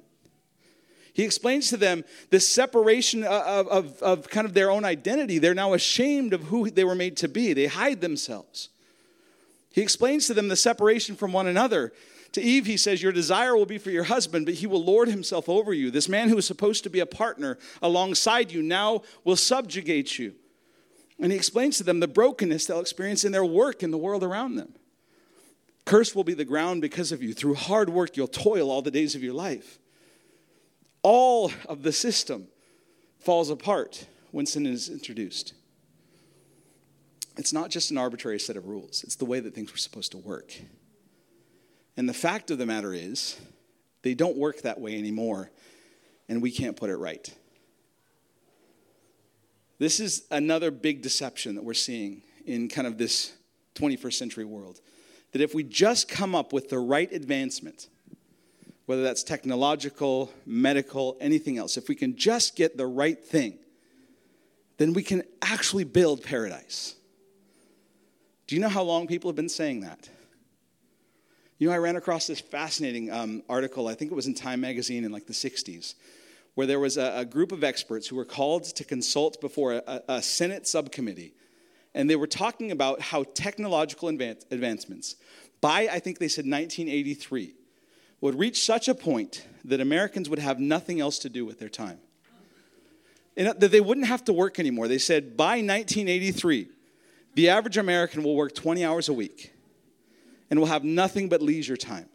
He 1.16 1.24
explains 1.24 1.70
to 1.70 1.78
them 1.78 2.04
this 2.28 2.46
separation 2.46 3.24
of, 3.24 3.68
of, 3.68 4.02
of 4.02 4.28
kind 4.28 4.46
of 4.46 4.52
their 4.52 4.70
own 4.70 4.84
identity. 4.84 5.38
They're 5.38 5.54
now 5.54 5.72
ashamed 5.72 6.34
of 6.34 6.42
who 6.42 6.68
they 6.68 6.84
were 6.84 6.94
made 6.94 7.16
to 7.16 7.28
be, 7.28 7.54
they 7.54 7.68
hide 7.68 8.02
themselves. 8.02 8.68
He 9.72 9.80
explains 9.80 10.26
to 10.26 10.34
them 10.34 10.48
the 10.48 10.56
separation 10.56 11.16
from 11.16 11.32
one 11.32 11.46
another. 11.46 11.94
To 12.32 12.42
Eve, 12.42 12.66
he 12.66 12.76
says, 12.76 13.02
Your 13.02 13.12
desire 13.12 13.56
will 13.56 13.64
be 13.64 13.78
for 13.78 13.90
your 13.90 14.04
husband, 14.04 14.44
but 14.44 14.56
he 14.56 14.66
will 14.66 14.84
lord 14.84 15.08
himself 15.08 15.48
over 15.48 15.72
you. 15.72 15.90
This 15.90 16.06
man 16.06 16.28
who 16.28 16.36
is 16.36 16.46
supposed 16.46 16.84
to 16.84 16.90
be 16.90 17.00
a 17.00 17.06
partner 17.06 17.56
alongside 17.80 18.52
you 18.52 18.62
now 18.62 19.00
will 19.24 19.36
subjugate 19.36 20.18
you. 20.18 20.34
And 21.18 21.32
he 21.32 21.38
explains 21.38 21.78
to 21.78 21.82
them 21.82 22.00
the 22.00 22.08
brokenness 22.08 22.66
they'll 22.66 22.80
experience 22.80 23.24
in 23.24 23.32
their 23.32 23.42
work 23.42 23.82
in 23.82 23.90
the 23.90 23.96
world 23.96 24.22
around 24.22 24.56
them. 24.56 24.74
Cursed 25.86 26.14
will 26.14 26.24
be 26.24 26.34
the 26.34 26.44
ground 26.44 26.82
because 26.82 27.10
of 27.10 27.22
you. 27.22 27.32
Through 27.32 27.54
hard 27.54 27.88
work, 27.88 28.18
you'll 28.18 28.28
toil 28.28 28.70
all 28.70 28.82
the 28.82 28.90
days 28.90 29.14
of 29.14 29.22
your 29.22 29.32
life 29.32 29.78
all 31.06 31.52
of 31.68 31.84
the 31.84 31.92
system 31.92 32.48
falls 33.20 33.48
apart 33.48 34.08
when 34.32 34.44
sin 34.44 34.66
is 34.66 34.88
introduced. 34.88 35.54
It's 37.36 37.52
not 37.52 37.70
just 37.70 37.92
an 37.92 37.96
arbitrary 37.96 38.40
set 38.40 38.56
of 38.56 38.66
rules, 38.66 39.04
it's 39.04 39.14
the 39.14 39.24
way 39.24 39.38
that 39.38 39.54
things 39.54 39.70
were 39.70 39.78
supposed 39.78 40.10
to 40.12 40.18
work. 40.18 40.52
And 41.96 42.08
the 42.08 42.12
fact 42.12 42.50
of 42.50 42.58
the 42.58 42.66
matter 42.66 42.92
is, 42.92 43.38
they 44.02 44.14
don't 44.14 44.36
work 44.36 44.62
that 44.62 44.80
way 44.80 44.98
anymore, 44.98 45.52
and 46.28 46.42
we 46.42 46.50
can't 46.50 46.76
put 46.76 46.90
it 46.90 46.96
right. 46.96 47.32
This 49.78 50.00
is 50.00 50.24
another 50.32 50.72
big 50.72 51.02
deception 51.02 51.54
that 51.54 51.62
we're 51.62 51.74
seeing 51.74 52.22
in 52.46 52.68
kind 52.68 52.88
of 52.88 52.98
this 52.98 53.32
21st 53.76 54.14
century 54.14 54.44
world. 54.44 54.80
That 55.30 55.40
if 55.40 55.54
we 55.54 55.62
just 55.62 56.08
come 56.08 56.34
up 56.34 56.52
with 56.52 56.68
the 56.68 56.80
right 56.80 57.12
advancement, 57.12 57.90
whether 58.86 59.02
that's 59.02 59.22
technological, 59.22 60.32
medical, 60.46 61.16
anything 61.20 61.58
else, 61.58 61.76
if 61.76 61.88
we 61.88 61.94
can 61.94 62.16
just 62.16 62.56
get 62.56 62.76
the 62.76 62.86
right 62.86 63.22
thing, 63.22 63.58
then 64.78 64.92
we 64.92 65.02
can 65.02 65.22
actually 65.42 65.84
build 65.84 66.22
paradise. 66.22 66.94
Do 68.46 68.54
you 68.54 68.60
know 68.60 68.68
how 68.68 68.82
long 68.82 69.06
people 69.06 69.28
have 69.28 69.36
been 69.36 69.48
saying 69.48 69.80
that? 69.80 70.08
You 71.58 71.68
know, 71.68 71.74
I 71.74 71.78
ran 71.78 71.96
across 71.96 72.26
this 72.26 72.38
fascinating 72.38 73.10
um, 73.10 73.42
article, 73.48 73.88
I 73.88 73.94
think 73.94 74.12
it 74.12 74.14
was 74.14 74.26
in 74.26 74.34
Time 74.34 74.60
magazine 74.60 75.04
in 75.04 75.10
like 75.10 75.26
the 75.26 75.32
60s, 75.32 75.94
where 76.54 76.66
there 76.66 76.78
was 76.78 76.96
a, 76.96 77.12
a 77.16 77.24
group 77.24 77.50
of 77.50 77.64
experts 77.64 78.06
who 78.06 78.16
were 78.16 78.24
called 78.24 78.64
to 78.64 78.84
consult 78.84 79.40
before 79.40 79.72
a, 79.72 80.02
a 80.08 80.22
Senate 80.22 80.68
subcommittee. 80.68 81.34
And 81.94 82.10
they 82.10 82.16
were 82.16 82.26
talking 82.26 82.70
about 82.70 83.00
how 83.00 83.24
technological 83.34 84.08
advance, 84.08 84.44
advancements, 84.50 85.16
by 85.62 85.88
I 85.90 85.98
think 85.98 86.18
they 86.18 86.28
said 86.28 86.44
1983, 86.44 87.54
would 88.26 88.38
reach 88.40 88.64
such 88.64 88.88
a 88.88 88.94
point 88.94 89.46
that 89.64 89.80
Americans 89.80 90.28
would 90.28 90.40
have 90.40 90.58
nothing 90.58 91.00
else 91.00 91.20
to 91.20 91.28
do 91.28 91.46
with 91.46 91.60
their 91.60 91.68
time. 91.68 92.00
And 93.36 93.46
that 93.46 93.70
they 93.70 93.80
wouldn't 93.80 94.08
have 94.08 94.24
to 94.24 94.32
work 94.32 94.58
anymore. 94.58 94.88
They 94.88 94.98
said 94.98 95.36
by 95.36 95.58
1983, 95.58 96.68
the 97.34 97.48
average 97.48 97.78
American 97.78 98.24
will 98.24 98.34
work 98.34 98.52
20 98.52 98.84
hours 98.84 99.08
a 99.08 99.12
week 99.12 99.52
and 100.50 100.58
will 100.58 100.66
have 100.66 100.82
nothing 100.82 101.28
but 101.28 101.40
leisure 101.40 101.76
time. 101.76 102.08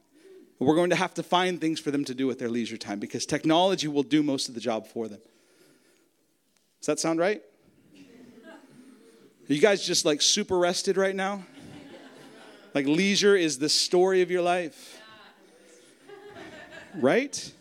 We're 0.60 0.76
going 0.76 0.90
to 0.90 0.98
have 0.98 1.14
to 1.14 1.24
find 1.24 1.62
things 1.62 1.80
for 1.80 1.92
them 1.92 2.04
to 2.04 2.14
do 2.14 2.28
with 2.28 2.40
their 2.40 2.50
leisure 2.50 2.78
time 2.78 3.00
because 3.00 3.26
technology 3.26 3.88
will 3.88 4.04
do 4.04 4.22
most 4.22 4.50
of 4.50 4.54
the 4.54 4.62
job 4.62 4.88
for 4.88 5.08
them. 5.08 5.22
Does 6.82 6.88
that 6.88 7.00
sound 7.00 7.20
right? 7.20 7.42
Are 7.96 9.54
you 9.54 9.62
guys 9.62 9.86
just 9.86 10.04
like 10.04 10.22
super 10.22 10.60
rested 10.60 10.98
right 10.98 11.16
now? 11.16 11.46
Like 12.74 12.86
leisure 12.86 13.38
is 13.38 13.60
the 13.60 13.70
story 13.70 14.22
of 14.22 14.30
your 14.30 14.42
life 14.42 15.01
right? 16.96 17.54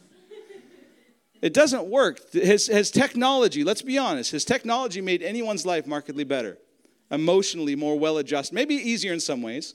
It 1.42 1.54
doesn't 1.54 1.86
work. 1.86 2.32
Has, 2.32 2.90
technology, 2.90 3.64
let's 3.64 3.82
be 3.82 3.98
honest, 3.98 4.32
has 4.32 4.44
technology 4.44 5.00
made 5.00 5.22
anyone's 5.22 5.64
life 5.64 5.86
markedly 5.86 6.24
better? 6.24 6.58
Emotionally 7.10 7.74
more 7.74 7.98
well 7.98 8.18
adjusted, 8.18 8.54
maybe 8.54 8.74
easier 8.74 9.12
in 9.12 9.20
some 9.20 9.42
ways. 9.42 9.74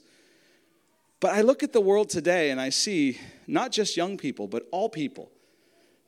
But 1.20 1.32
I 1.32 1.40
look 1.40 1.62
at 1.62 1.72
the 1.72 1.80
world 1.80 2.08
today 2.08 2.50
and 2.50 2.60
I 2.60 2.68
see 2.68 3.18
not 3.46 3.72
just 3.72 3.96
young 3.96 4.16
people, 4.16 4.46
but 4.46 4.66
all 4.70 4.88
people 4.88 5.30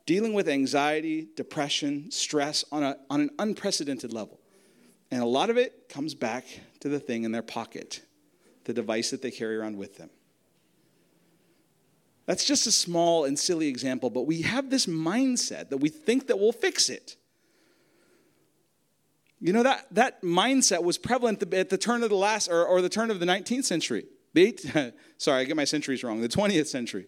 dealing 0.07 0.33
with 0.33 0.49
anxiety, 0.49 1.29
depression, 1.37 2.11
stress 2.11 2.65
on, 2.73 2.83
a, 2.83 2.97
on 3.11 3.21
an 3.21 3.31
unprecedented 3.39 4.11
level. 4.11 4.41
And 5.11 5.23
a 5.23 5.27
lot 5.27 5.51
of 5.51 5.59
it 5.59 5.89
comes 5.91 6.15
back 6.15 6.47
to 6.81 6.89
the 6.89 6.99
thing 6.99 7.25
in 7.25 7.33
their 7.33 7.43
pocket, 7.43 8.01
the 8.65 8.73
device 8.73 9.11
that 9.11 9.21
they 9.21 9.31
carry 9.31 9.57
around 9.57 9.77
with 9.77 9.97
them. 9.97 10.09
That's 12.29 12.45
just 12.45 12.67
a 12.67 12.73
small 12.73 13.25
and 13.25 13.39
silly 13.39 13.69
example, 13.69 14.11
but 14.11 14.27
we 14.27 14.43
have 14.43 14.69
this 14.69 14.85
mindset 14.85 15.71
that 15.71 15.79
we 15.79 15.89
think 15.89 16.27
that 16.27 16.39
we'll 16.39 16.53
fix 16.53 16.91
it. 16.91 17.17
You 19.41 19.55
know, 19.55 19.63
that, 19.63 19.87
that 19.93 20.21
mindset 20.21 20.83
was 20.83 20.99
prevalent 20.99 21.43
at 21.55 21.71
the 21.71 21.79
turn 21.79 22.03
of 22.03 22.11
the 22.11 22.17
last, 22.17 22.49
or, 22.49 22.67
or 22.67 22.83
the 22.83 22.91
turn 22.91 23.11
of 23.11 23.19
the 23.19 23.25
19th 23.25 23.65
century. 23.65 24.05
The 24.35 24.43
eight, 24.43 24.61
sorry, 25.17 25.41
I 25.41 25.45
get 25.45 25.57
my 25.57 25.65
centuries 25.65 26.05
wrong. 26.05 26.21
The 26.21 26.29
20th 26.29 26.67
century, 26.67 27.07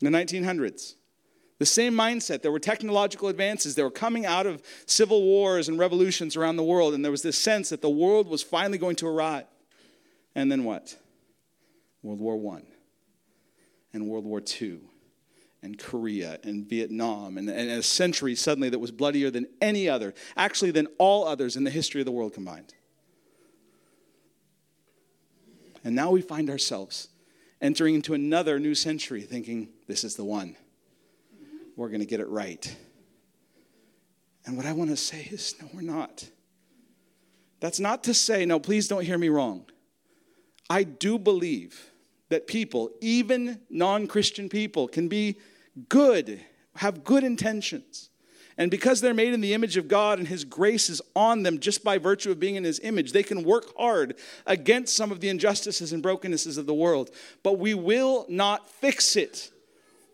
the 0.00 0.10
1900s. 0.10 0.96
The 1.60 1.66
same 1.66 1.94
mindset. 1.94 2.42
There 2.42 2.50
were 2.50 2.58
technological 2.58 3.28
advances. 3.28 3.76
They 3.76 3.84
were 3.84 3.92
coming 3.92 4.26
out 4.26 4.46
of 4.46 4.60
civil 4.86 5.22
wars 5.22 5.68
and 5.68 5.78
revolutions 5.78 6.36
around 6.36 6.56
the 6.56 6.64
world, 6.64 6.94
and 6.94 7.04
there 7.04 7.12
was 7.12 7.22
this 7.22 7.38
sense 7.38 7.68
that 7.68 7.80
the 7.80 7.90
world 7.90 8.26
was 8.26 8.42
finally 8.42 8.78
going 8.78 8.96
to 8.96 9.06
arrive. 9.06 9.46
And 10.34 10.50
then 10.50 10.64
what? 10.64 10.98
World 12.02 12.18
War 12.18 12.56
I 12.56 12.71
and 13.92 14.08
World 14.08 14.24
War 14.24 14.42
II 14.60 14.80
and 15.62 15.78
Korea 15.78 16.38
and 16.42 16.66
Vietnam, 16.66 17.38
and, 17.38 17.48
and 17.48 17.70
a 17.70 17.82
century 17.82 18.34
suddenly 18.34 18.68
that 18.68 18.80
was 18.80 18.90
bloodier 18.90 19.30
than 19.30 19.46
any 19.60 19.88
other, 19.88 20.12
actually, 20.36 20.72
than 20.72 20.88
all 20.98 21.26
others 21.26 21.56
in 21.56 21.64
the 21.64 21.70
history 21.70 22.00
of 22.00 22.04
the 22.04 22.12
world 22.12 22.34
combined. 22.34 22.74
And 25.84 25.94
now 25.94 26.10
we 26.10 26.20
find 26.20 26.50
ourselves 26.50 27.08
entering 27.60 27.94
into 27.94 28.14
another 28.14 28.58
new 28.58 28.74
century 28.74 29.22
thinking, 29.22 29.68
this 29.86 30.02
is 30.04 30.16
the 30.16 30.24
one. 30.24 30.56
We're 31.76 31.88
going 31.88 32.00
to 32.00 32.06
get 32.06 32.20
it 32.20 32.28
right. 32.28 32.76
And 34.44 34.56
what 34.56 34.66
I 34.66 34.72
want 34.72 34.90
to 34.90 34.96
say 34.96 35.28
is, 35.30 35.54
no, 35.60 35.68
we're 35.72 35.82
not. 35.82 36.28
That's 37.60 37.78
not 37.78 38.02
to 38.04 38.14
say, 38.14 38.44
no, 38.44 38.58
please 38.58 38.88
don't 38.88 39.04
hear 39.04 39.18
me 39.18 39.28
wrong. 39.28 39.66
I 40.68 40.82
do 40.82 41.18
believe 41.18 41.91
that 42.32 42.46
people, 42.46 42.90
even 43.02 43.60
non 43.68 44.06
Christian 44.06 44.48
people, 44.48 44.88
can 44.88 45.06
be 45.06 45.36
good, 45.90 46.40
have 46.76 47.04
good 47.04 47.24
intentions. 47.24 48.08
And 48.56 48.70
because 48.70 49.02
they're 49.02 49.12
made 49.12 49.34
in 49.34 49.42
the 49.42 49.52
image 49.52 49.76
of 49.76 49.86
God 49.86 50.18
and 50.18 50.26
His 50.26 50.44
grace 50.44 50.88
is 50.88 51.02
on 51.14 51.42
them 51.42 51.58
just 51.58 51.84
by 51.84 51.98
virtue 51.98 52.30
of 52.30 52.40
being 52.40 52.56
in 52.56 52.64
His 52.64 52.80
image, 52.80 53.12
they 53.12 53.22
can 53.22 53.44
work 53.44 53.76
hard 53.76 54.14
against 54.46 54.96
some 54.96 55.12
of 55.12 55.20
the 55.20 55.28
injustices 55.28 55.92
and 55.92 56.02
brokennesses 56.02 56.56
of 56.56 56.64
the 56.64 56.72
world. 56.72 57.10
But 57.42 57.58
we 57.58 57.74
will 57.74 58.24
not 58.30 58.70
fix 58.70 59.14
it 59.14 59.50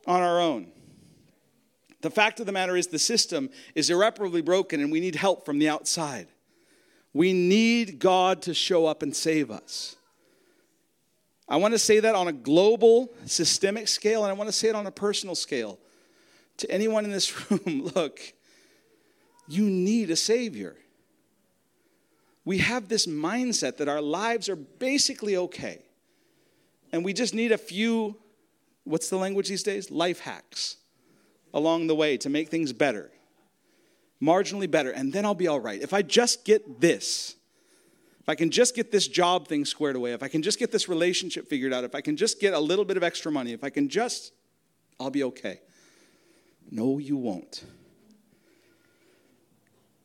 on 0.04 0.20
our 0.20 0.40
own. 0.40 0.72
The 2.00 2.10
fact 2.10 2.40
of 2.40 2.46
the 2.46 2.52
matter 2.52 2.76
is, 2.76 2.88
the 2.88 2.98
system 2.98 3.48
is 3.76 3.90
irreparably 3.90 4.42
broken 4.42 4.80
and 4.80 4.90
we 4.90 4.98
need 4.98 5.14
help 5.14 5.44
from 5.44 5.60
the 5.60 5.68
outside. 5.68 6.26
We 7.12 7.32
need 7.32 8.00
God 8.00 8.42
to 8.42 8.54
show 8.54 8.86
up 8.86 9.04
and 9.04 9.14
save 9.14 9.52
us. 9.52 9.97
I 11.48 11.56
want 11.56 11.72
to 11.72 11.78
say 11.78 12.00
that 12.00 12.14
on 12.14 12.28
a 12.28 12.32
global, 12.32 13.10
systemic 13.24 13.88
scale, 13.88 14.24
and 14.24 14.30
I 14.30 14.34
want 14.34 14.48
to 14.48 14.52
say 14.52 14.68
it 14.68 14.74
on 14.74 14.86
a 14.86 14.90
personal 14.90 15.34
scale. 15.34 15.78
To 16.58 16.70
anyone 16.70 17.04
in 17.04 17.10
this 17.10 17.50
room, 17.50 17.90
look, 17.94 18.20
you 19.46 19.64
need 19.64 20.10
a 20.10 20.16
Savior. 20.16 20.76
We 22.44 22.58
have 22.58 22.88
this 22.88 23.06
mindset 23.06 23.78
that 23.78 23.88
our 23.88 24.00
lives 24.00 24.48
are 24.48 24.56
basically 24.56 25.36
okay. 25.36 25.82
And 26.92 27.04
we 27.04 27.12
just 27.12 27.34
need 27.34 27.52
a 27.52 27.58
few, 27.58 28.16
what's 28.84 29.08
the 29.08 29.16
language 29.16 29.48
these 29.48 29.62
days? 29.62 29.90
Life 29.90 30.20
hacks 30.20 30.76
along 31.54 31.86
the 31.86 31.94
way 31.94 32.16
to 32.18 32.28
make 32.28 32.48
things 32.48 32.72
better, 32.72 33.10
marginally 34.22 34.70
better, 34.70 34.90
and 34.90 35.12
then 35.12 35.24
I'll 35.24 35.34
be 35.34 35.48
all 35.48 35.60
right. 35.60 35.80
If 35.80 35.92
I 35.94 36.02
just 36.02 36.44
get 36.44 36.80
this, 36.80 37.36
if 38.28 38.32
I 38.32 38.34
can 38.34 38.50
just 38.50 38.76
get 38.76 38.92
this 38.92 39.08
job 39.08 39.48
thing 39.48 39.64
squared 39.64 39.96
away, 39.96 40.12
if 40.12 40.22
I 40.22 40.28
can 40.28 40.42
just 40.42 40.58
get 40.58 40.70
this 40.70 40.86
relationship 40.86 41.48
figured 41.48 41.72
out, 41.72 41.82
if 41.84 41.94
I 41.94 42.02
can 42.02 42.14
just 42.14 42.38
get 42.38 42.52
a 42.52 42.60
little 42.60 42.84
bit 42.84 42.98
of 42.98 43.02
extra 43.02 43.32
money, 43.32 43.54
if 43.54 43.64
I 43.64 43.70
can 43.70 43.88
just, 43.88 44.32
I'll 45.00 45.08
be 45.08 45.24
okay. 45.24 45.62
No, 46.70 46.98
you 46.98 47.16
won't. 47.16 47.64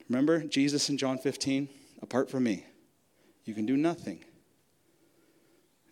Remember 0.07 0.39
Jesus 0.39 0.87
in 0.87 0.97
John 0.97 1.17
15? 1.17 1.67
Apart 2.01 2.29
from 2.29 2.45
me, 2.45 2.65
you 3.43 3.53
can 3.53 3.65
do 3.65 3.75
nothing. 3.75 4.23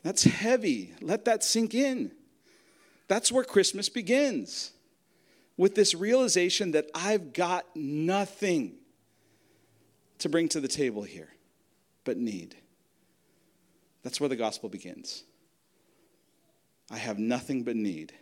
That's 0.02 0.24
heavy. 0.24 0.94
Let 1.02 1.26
that 1.26 1.44
sink 1.44 1.76
in. 1.76 2.14
That's 3.10 3.30
where 3.30 3.44
Christmas 3.44 3.90
begins 3.90 4.72
with 5.58 5.76
this 5.76 5.94
realization 5.94 6.72
that 6.72 6.90
I've 6.96 7.34
got 7.34 7.66
nothing 7.76 8.76
to 10.20 10.30
bring 10.30 10.48
to 10.48 10.62
the 10.62 10.70
table 10.70 11.04
here 11.04 11.28
but 12.04 12.18
need. 12.18 12.56
That's 14.04 14.20
where 14.20 14.30
the 14.30 14.36
gospel 14.36 14.70
begins. 14.70 15.24
I 16.90 16.98
have 16.98 17.20
nothing 17.20 17.64
but 17.64 17.76
need. 17.76 18.14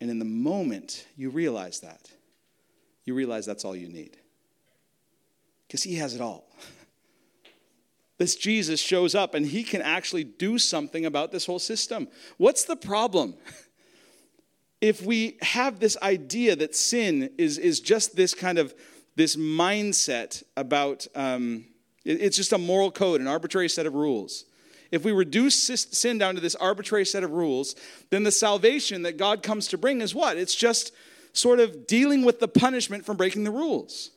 And 0.00 0.10
in 0.10 0.18
the 0.18 0.24
moment 0.24 1.06
you 1.16 1.30
realize 1.30 1.80
that, 1.80 2.10
you 3.04 3.14
realize 3.14 3.46
that's 3.46 3.64
all 3.64 3.76
you 3.76 3.88
need. 3.88 4.16
Because 5.66 5.82
he 5.82 5.96
has 5.96 6.14
it 6.14 6.20
all. 6.20 6.50
This 8.16 8.36
Jesus 8.36 8.78
shows 8.78 9.16
up 9.16 9.34
and 9.34 9.44
he 9.44 9.64
can 9.64 9.82
actually 9.82 10.22
do 10.22 10.56
something 10.56 11.04
about 11.04 11.32
this 11.32 11.46
whole 11.46 11.58
system. 11.58 12.06
What's 12.36 12.64
the 12.64 12.76
problem? 12.76 13.34
If 14.80 15.02
we 15.02 15.38
have 15.40 15.80
this 15.80 15.96
idea 16.02 16.56
that 16.56 16.76
sin 16.76 17.30
is, 17.38 17.56
is 17.56 17.80
just 17.80 18.16
this 18.16 18.34
kind 18.34 18.58
of 18.58 18.74
this 19.16 19.34
mindset 19.34 20.42
about 20.58 21.06
um, 21.14 21.64
it's 22.04 22.36
just 22.36 22.52
a 22.52 22.58
moral 22.58 22.90
code, 22.90 23.20
an 23.20 23.26
arbitrary 23.26 23.68
set 23.68 23.86
of 23.86 23.94
rules. 23.94 24.44
If 24.90 25.04
we 25.04 25.12
reduce 25.12 25.54
sin 25.56 26.18
down 26.18 26.34
to 26.34 26.40
this 26.40 26.54
arbitrary 26.54 27.06
set 27.06 27.24
of 27.24 27.32
rules, 27.32 27.74
then 28.10 28.22
the 28.22 28.30
salvation 28.30 29.02
that 29.02 29.16
God 29.16 29.42
comes 29.42 29.66
to 29.68 29.78
bring 29.78 30.00
is 30.00 30.14
what? 30.14 30.36
It's 30.36 30.54
just 30.54 30.92
sort 31.32 31.58
of 31.58 31.86
dealing 31.86 32.24
with 32.24 32.38
the 32.38 32.48
punishment 32.48 33.04
from 33.04 33.16
breaking 33.16 33.44
the 33.44 33.50
rules. 33.50 34.10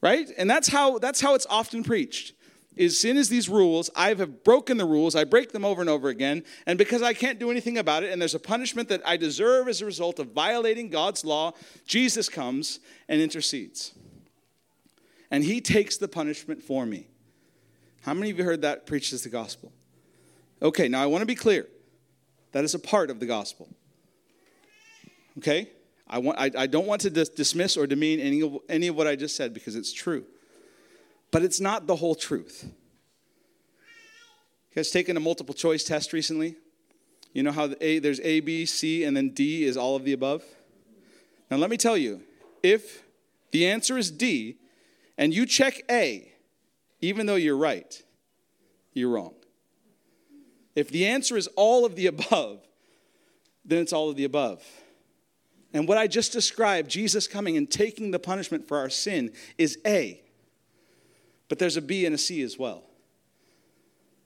Right? 0.00 0.30
And 0.38 0.48
that's 0.48 0.68
how 0.68 0.98
that's 0.98 1.20
how 1.20 1.34
it's 1.34 1.46
often 1.50 1.82
preached. 1.82 2.32
Is 2.76 3.00
sin 3.00 3.16
is 3.16 3.30
these 3.30 3.48
rules, 3.48 3.90
I 3.96 4.08
have 4.14 4.44
broken 4.44 4.76
the 4.76 4.84
rules, 4.84 5.16
I 5.16 5.24
break 5.24 5.52
them 5.52 5.64
over 5.64 5.80
and 5.80 5.88
over 5.88 6.10
again, 6.10 6.44
and 6.66 6.76
because 6.76 7.00
I 7.00 7.14
can't 7.14 7.38
do 7.38 7.50
anything 7.50 7.78
about 7.78 8.02
it 8.02 8.12
and 8.12 8.20
there's 8.20 8.34
a 8.34 8.38
punishment 8.38 8.90
that 8.90 9.00
I 9.06 9.16
deserve 9.16 9.66
as 9.66 9.80
a 9.80 9.86
result 9.86 10.18
of 10.18 10.32
violating 10.32 10.90
God's 10.90 11.24
law, 11.24 11.52
Jesus 11.86 12.28
comes 12.28 12.80
and 13.08 13.20
intercedes 13.20 13.94
and 15.30 15.44
he 15.44 15.60
takes 15.60 15.96
the 15.96 16.08
punishment 16.08 16.62
for 16.62 16.86
me. 16.86 17.08
How 18.02 18.14
many 18.14 18.30
of 18.30 18.38
you 18.38 18.44
heard 18.44 18.62
that 18.62 18.86
preached 18.86 19.12
as 19.12 19.22
the 19.24 19.28
gospel? 19.28 19.72
Okay, 20.62 20.88
now 20.88 21.02
I 21.02 21.06
want 21.06 21.22
to 21.22 21.26
be 21.26 21.34
clear. 21.34 21.66
That 22.52 22.64
is 22.64 22.74
a 22.74 22.78
part 22.78 23.10
of 23.10 23.20
the 23.20 23.26
gospel. 23.26 23.68
Okay? 25.38 25.70
I, 26.08 26.18
want, 26.18 26.38
I, 26.38 26.50
I 26.56 26.66
don't 26.66 26.86
want 26.86 27.02
to 27.02 27.10
dis- 27.10 27.28
dismiss 27.28 27.76
or 27.76 27.86
demean 27.86 28.20
any 28.20 28.42
of, 28.42 28.58
any 28.68 28.86
of 28.86 28.96
what 28.96 29.06
I 29.06 29.16
just 29.16 29.36
said 29.36 29.52
because 29.52 29.74
it's 29.74 29.92
true. 29.92 30.24
But 31.30 31.42
it's 31.42 31.60
not 31.60 31.86
the 31.86 31.96
whole 31.96 32.14
truth. 32.14 32.64
You 34.70 34.76
guys 34.76 34.90
taken 34.90 35.16
a 35.16 35.20
multiple 35.20 35.54
choice 35.54 35.84
test 35.84 36.12
recently? 36.12 36.54
You 37.32 37.42
know 37.42 37.52
how 37.52 37.66
the 37.66 37.84
a, 37.84 37.98
there's 37.98 38.20
A, 38.20 38.40
B, 38.40 38.64
C, 38.64 39.04
and 39.04 39.16
then 39.16 39.30
D 39.30 39.64
is 39.64 39.76
all 39.76 39.96
of 39.96 40.04
the 40.04 40.12
above? 40.12 40.44
Now, 41.50 41.56
let 41.58 41.70
me 41.70 41.76
tell 41.76 41.96
you 41.96 42.22
if 42.62 43.02
the 43.50 43.66
answer 43.66 43.98
is 43.98 44.10
D, 44.10 44.56
and 45.18 45.34
you 45.34 45.46
check 45.46 45.82
A, 45.90 46.32
even 47.00 47.26
though 47.26 47.36
you're 47.36 47.56
right, 47.56 48.02
you're 48.92 49.10
wrong. 49.10 49.34
If 50.74 50.90
the 50.90 51.06
answer 51.06 51.36
is 51.36 51.48
all 51.56 51.84
of 51.84 51.96
the 51.96 52.06
above, 52.06 52.60
then 53.64 53.78
it's 53.78 53.92
all 53.92 54.10
of 54.10 54.16
the 54.16 54.24
above. 54.24 54.62
And 55.72 55.88
what 55.88 55.98
I 55.98 56.06
just 56.06 56.32
described, 56.32 56.90
Jesus 56.90 57.26
coming 57.26 57.56
and 57.56 57.70
taking 57.70 58.10
the 58.10 58.18
punishment 58.18 58.68
for 58.68 58.78
our 58.78 58.88
sin, 58.88 59.32
is 59.58 59.78
A. 59.86 60.22
But 61.48 61.58
there's 61.58 61.76
a 61.76 61.82
B 61.82 62.06
and 62.06 62.14
a 62.14 62.18
C 62.18 62.42
as 62.42 62.58
well. 62.58 62.84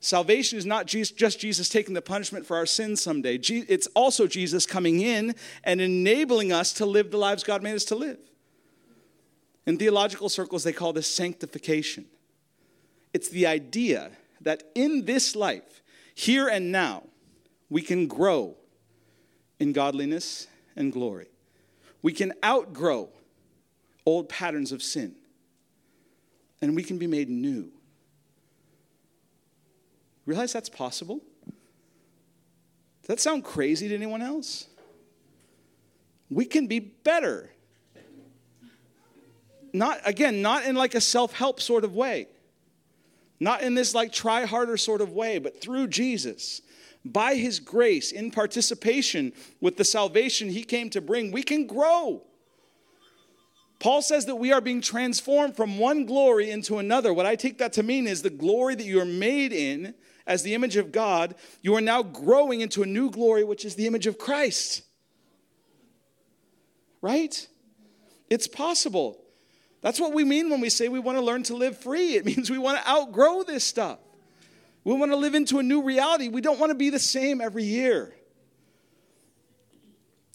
Salvation 0.01 0.59
is 0.59 0.65
not 0.65 0.87
just 0.87 1.39
Jesus 1.39 1.69
taking 1.69 1.93
the 1.93 2.01
punishment 2.01 2.47
for 2.47 2.57
our 2.57 2.65
sins 2.67 3.03
someday. 3.03 3.37
It's 3.37 3.87
also 3.89 4.27
Jesus 4.27 4.65
coming 4.65 5.01
in 5.01 5.35
and 5.63 5.81
enabling 5.81 6.53
us 6.53 6.73
to 6.75 6.87
live 6.87 7.11
the 7.11 7.19
lives 7.19 7.45
God 7.45 7.63
made 7.63 7.75
us 7.75 7.85
to 7.87 7.97
live. 7.97 8.19
In 9.71 9.79
theological 9.79 10.29
circles, 10.29 10.65
they 10.65 10.73
call 10.73 10.93
this 10.93 11.07
sanctification. 11.07 12.07
It's 13.15 13.29
the 13.29 13.47
idea 13.47 14.11
that 14.41 14.65
in 14.75 15.05
this 15.05 15.37
life, 15.37 15.81
here 16.13 16.49
and 16.49 16.73
now, 16.73 17.05
we 17.69 17.81
can 17.81 18.09
grow 18.09 18.57
in 19.61 19.73
godliness 19.73 20.49
and 20.75 20.93
glory. 20.93 21.29
We 22.03 22.13
can 22.13 22.33
outgrow 22.45 23.11
old 24.05 24.29
patterns 24.29 24.73
of 24.73 24.83
sin, 24.83 25.15
and 26.61 26.75
we 26.75 26.83
can 26.83 26.99
be 26.99 27.07
made 27.07 27.29
new. 27.29 27.71
Realize 30.27 30.53
that's 30.53 30.69
possible? 30.69 31.21
Does 33.03 33.07
that 33.07 33.21
sound 33.21 33.45
crazy 33.45 33.87
to 33.87 33.95
anyone 33.95 34.21
else? 34.21 34.67
We 36.29 36.45
can 36.45 36.67
be 36.67 36.81
better 36.81 37.53
not 39.73 40.01
again, 40.05 40.43
not 40.43 40.65
in 40.65 40.77
like 40.77 40.95
a 40.95 41.01
self-help 41.01 41.61
sort 41.61 41.85
of 41.85 41.95
way. 41.95 42.29
Not 43.39 43.63
in 43.63 43.75
this 43.75 43.95
like 43.95 44.13
try 44.13 44.45
harder 44.45 44.77
sort 44.77 45.01
of 45.01 45.13
way, 45.13 45.39
but 45.39 45.61
through 45.61 45.89
Jesus. 45.89 46.61
By 47.05 47.37
his 47.37 47.59
grace, 47.59 48.13
in 48.13 48.31
participation 48.31 49.33
with 49.61 49.79
the 49.79 49.85
salvation 49.85 50.51
he 50.51 50.63
came 50.63 50.91
to 50.91 51.01
bring, 51.01 51.33
we 51.33 51.43
can 51.43 51.67
grow. 51.67 52.23
Paul 53.79 54.03
says 54.03 54.27
that 54.27 54.37
we 54.37 54.53
are 54.53 54.61
being 54.61 54.83
transformed 54.83 55.57
from 55.57 55.79
one 55.79 56.05
glory 56.05 56.51
into 56.51 56.77
another. 56.77 57.15
What 57.15 57.25
I 57.25 57.35
take 57.35 57.57
that 57.59 57.73
to 57.75 57.83
mean 57.83 58.07
is 58.07 58.21
the 58.21 58.29
glory 58.29 58.75
that 58.75 58.85
you 58.85 59.01
are 59.01 59.07
made 59.07 59.55
in 59.55 59.95
as 60.27 60.43
the 60.43 60.55
image 60.55 60.77
of 60.77 60.93
God, 60.93 61.35
you 61.63 61.75
are 61.75 61.81
now 61.81 62.03
growing 62.03 62.61
into 62.61 62.83
a 62.83 62.87
new 62.87 63.11
glory, 63.11 63.43
which 63.43 63.65
is 63.65 63.75
the 63.75 63.87
image 63.87 64.07
of 64.07 64.19
Christ. 64.19 64.83
Right? 67.01 67.49
It's 68.29 68.47
possible. 68.47 69.20
That's 69.83 69.99
what 69.99 70.13
we 70.13 70.25
mean 70.25 70.51
when 70.51 70.61
we 70.61 70.69
say 70.71 70.89
we 70.89 70.99
want 70.99 71.19
to 71.19 71.25
learn 71.25 71.43
to 71.45 71.55
live 71.55 71.79
free. 71.79 72.15
It 72.17 72.25
means 72.27 72.51
we 72.51 72.59
want 72.59 72.79
to 72.79 72.89
outgrow 72.89 73.43
this 73.43 73.65
stuff. 73.65 73.99
We 74.85 74.95
want 74.95 75.13
to 75.13 75.17
live 75.17 75.35
into 75.35 75.59
a 75.59 75.63
new 75.63 75.83
reality. 75.83 76.29
We 76.29 76.41
don't 76.41 76.59
want 76.59 76.71
to 76.71 76.75
be 76.75 76.91
the 76.91 76.99
same 76.99 77.41
every 77.41 77.65
year. 77.65 78.15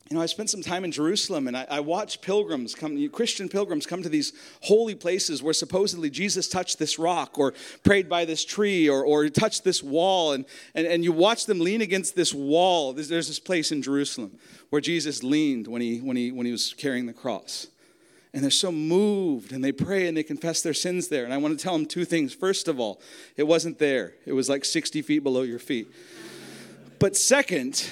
You 0.09 0.15
know, 0.15 0.21
I 0.21 0.27
spent 0.27 0.51
some 0.51 0.61
time 0.61 0.83
in 0.83 0.91
Jerusalem 0.91 1.47
and 1.47 1.57
I, 1.57 1.65
I, 1.67 1.79
watched 1.79 2.21
pilgrims 2.21 2.75
come, 2.75 3.09
Christian 3.09 3.49
pilgrims 3.49 3.87
come 3.87 4.03
to 4.03 4.09
these 4.09 4.33
holy 4.61 4.93
places 4.93 5.41
where 5.41 5.53
supposedly 5.53 6.11
Jesus 6.11 6.47
touched 6.47 6.77
this 6.77 6.99
rock 6.99 7.39
or 7.39 7.55
prayed 7.83 8.07
by 8.07 8.23
this 8.23 8.45
tree 8.45 8.87
or, 8.87 9.03
or 9.03 9.27
touched 9.29 9.63
this 9.63 9.81
wall. 9.81 10.33
And, 10.33 10.45
and, 10.75 10.85
and 10.85 11.03
you 11.03 11.11
watch 11.11 11.47
them 11.47 11.59
lean 11.59 11.81
against 11.81 12.15
this 12.15 12.35
wall. 12.35 12.93
There's, 12.93 13.09
there's 13.09 13.27
this 13.27 13.39
place 13.39 13.71
in 13.71 13.81
Jerusalem 13.81 14.37
where 14.69 14.79
Jesus 14.79 15.23
leaned 15.23 15.67
when 15.67 15.81
he, 15.81 15.97
when, 15.97 16.15
he, 16.15 16.31
when 16.31 16.45
he 16.45 16.51
was 16.51 16.75
carrying 16.75 17.07
the 17.07 17.13
cross. 17.13 17.65
And 18.35 18.43
they're 18.43 18.51
so 18.51 18.69
moved 18.69 19.53
and 19.53 19.63
they 19.63 19.71
pray 19.71 20.07
and 20.07 20.17
they 20.17 20.21
confess 20.21 20.61
their 20.61 20.73
sins 20.73 21.07
there. 21.07 21.23
And 21.23 21.33
I 21.33 21.37
want 21.37 21.57
to 21.57 21.63
tell 21.63 21.71
them 21.71 21.85
two 21.85 22.03
things. 22.03 22.33
First 22.33 22.67
of 22.67 22.81
all, 22.81 23.01
it 23.37 23.43
wasn't 23.43 23.79
there, 23.79 24.13
it 24.25 24.33
was 24.33 24.49
like 24.49 24.65
60 24.65 25.01
feet 25.01 25.19
below 25.19 25.43
your 25.43 25.57
feet. 25.57 25.87
But 26.99 27.15
second, 27.15 27.89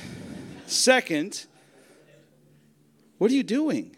second, 0.68 1.46
what 3.20 3.32
are 3.32 3.34
you 3.34 3.44
doing? 3.44 3.96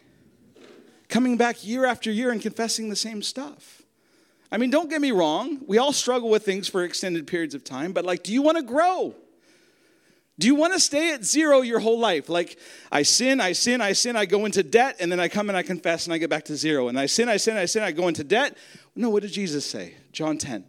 Coming 1.09 1.35
back 1.35 1.65
year 1.65 1.83
after 1.83 2.11
year 2.11 2.29
and 2.29 2.39
confessing 2.39 2.89
the 2.89 2.95
same 2.95 3.23
stuff. 3.23 3.81
I 4.51 4.57
mean, 4.57 4.69
don't 4.69 4.89
get 4.89 5.01
me 5.01 5.11
wrong. 5.11 5.61
We 5.65 5.79
all 5.79 5.93
struggle 5.93 6.29
with 6.29 6.45
things 6.45 6.67
for 6.67 6.83
extended 6.83 7.25
periods 7.25 7.55
of 7.55 7.63
time, 7.63 7.91
but 7.91 8.05
like, 8.05 8.21
do 8.21 8.31
you 8.31 8.43
want 8.43 8.57
to 8.57 8.63
grow? 8.63 9.15
Do 10.37 10.47
you 10.47 10.55
want 10.55 10.73
to 10.73 10.79
stay 10.79 11.13
at 11.13 11.23
zero 11.23 11.61
your 11.61 11.79
whole 11.79 11.99
life? 11.99 12.27
Like, 12.27 12.59
I 12.91 13.03
sin, 13.03 13.39
I 13.39 13.53
sin, 13.53 13.79
I 13.79 13.93
sin, 13.93 14.17
I 14.17 14.25
go 14.25 14.45
into 14.45 14.63
debt, 14.63 14.97
and 14.99 15.09
then 15.09 15.19
I 15.19 15.29
come 15.29 15.49
and 15.49 15.57
I 15.57 15.63
confess 15.63 16.05
and 16.05 16.13
I 16.13 16.17
get 16.17 16.29
back 16.29 16.45
to 16.45 16.57
zero. 16.57 16.89
And 16.89 16.99
I 16.99 17.05
sin, 17.05 17.29
I 17.29 17.37
sin, 17.37 17.55
I 17.55 17.65
sin, 17.65 17.83
I 17.83 17.91
go 17.91 18.09
into 18.09 18.23
debt. 18.23 18.57
No, 18.95 19.09
what 19.09 19.21
did 19.21 19.31
Jesus 19.31 19.65
say? 19.65 19.95
John 20.11 20.37
10. 20.37 20.65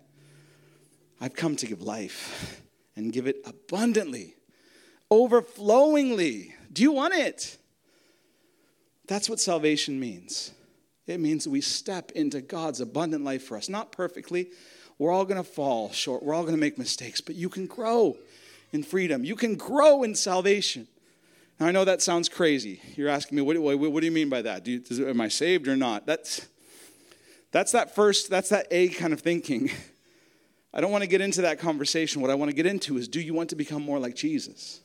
I've 1.20 1.34
come 1.34 1.56
to 1.56 1.66
give 1.66 1.82
life 1.82 2.62
and 2.94 3.12
give 3.12 3.26
it 3.26 3.38
abundantly, 3.44 4.36
overflowingly. 5.10 6.54
Do 6.72 6.82
you 6.82 6.92
want 6.92 7.14
it? 7.14 7.56
That's 9.08 9.28
what 9.28 9.40
salvation 9.40 9.98
means. 9.98 10.52
It 11.06 11.20
means 11.20 11.48
we 11.48 11.60
step 11.60 12.12
into 12.12 12.40
God's 12.40 12.80
abundant 12.80 13.24
life 13.24 13.44
for 13.44 13.56
us. 13.56 13.68
Not 13.68 13.92
perfectly. 13.92 14.48
We're 14.98 15.12
all 15.12 15.24
going 15.24 15.42
to 15.42 15.48
fall 15.48 15.90
short. 15.92 16.22
We're 16.22 16.34
all 16.34 16.42
going 16.42 16.54
to 16.54 16.60
make 16.60 16.78
mistakes, 16.78 17.20
but 17.20 17.34
you 17.34 17.48
can 17.48 17.66
grow 17.66 18.16
in 18.72 18.82
freedom. 18.82 19.24
You 19.24 19.36
can 19.36 19.56
grow 19.56 20.02
in 20.02 20.14
salvation. 20.14 20.86
Now, 21.58 21.66
I 21.66 21.72
know 21.72 21.84
that 21.84 22.02
sounds 22.02 22.28
crazy. 22.28 22.80
You're 22.96 23.08
asking 23.08 23.36
me, 23.36 23.42
what, 23.42 23.58
what, 23.58 23.78
what 23.78 24.00
do 24.00 24.06
you 24.06 24.12
mean 24.12 24.28
by 24.28 24.42
that? 24.42 24.64
Do 24.64 24.72
you, 24.72 25.08
am 25.08 25.20
I 25.20 25.28
saved 25.28 25.68
or 25.68 25.76
not? 25.76 26.06
That's, 26.06 26.46
that's 27.50 27.72
that 27.72 27.94
first, 27.94 28.28
that's 28.28 28.50
that 28.50 28.66
A 28.70 28.88
kind 28.88 29.12
of 29.12 29.20
thinking. 29.20 29.70
I 30.74 30.82
don't 30.82 30.92
want 30.92 31.02
to 31.02 31.08
get 31.08 31.22
into 31.22 31.42
that 31.42 31.58
conversation. 31.58 32.20
What 32.20 32.30
I 32.30 32.34
want 32.34 32.50
to 32.50 32.54
get 32.54 32.66
into 32.66 32.98
is 32.98 33.08
do 33.08 33.20
you 33.20 33.32
want 33.32 33.48
to 33.50 33.56
become 33.56 33.82
more 33.82 33.98
like 33.98 34.14
Jesus? 34.14 34.80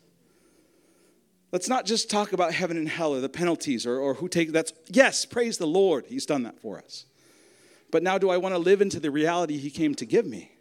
Let's 1.51 1.67
not 1.67 1.85
just 1.85 2.09
talk 2.09 2.31
about 2.31 2.53
heaven 2.53 2.77
and 2.77 2.87
hell 2.87 3.13
or 3.13 3.19
the 3.19 3.27
penalties 3.27 3.85
or, 3.85 3.99
or 3.99 4.13
who 4.13 4.29
take 4.29 4.53
that's 4.53 4.71
yes, 4.87 5.25
praise 5.25 5.57
the 5.57 5.67
Lord. 5.67 6.05
He's 6.07 6.25
done 6.25 6.43
that 6.43 6.57
for 6.59 6.77
us. 6.77 7.05
But 7.91 8.03
now 8.03 8.17
do 8.17 8.29
I 8.29 8.37
want 8.37 8.55
to 8.55 8.59
live 8.59 8.81
into 8.81 9.01
the 9.01 9.11
reality 9.11 9.57
he 9.57 9.69
came 9.69 9.93
to 9.95 10.05
give 10.05 10.25
me? 10.25 10.53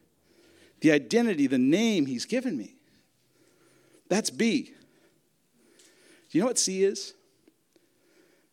The 0.80 0.90
identity, 0.90 1.46
the 1.46 1.58
name 1.58 2.06
he's 2.06 2.24
given 2.24 2.58
me. 2.58 2.74
That's 4.10 4.28
B. 4.28 4.74
Do 6.30 6.38
you 6.38 6.40
know 6.42 6.48
what 6.48 6.58
C 6.58 6.84
is? 6.84 7.14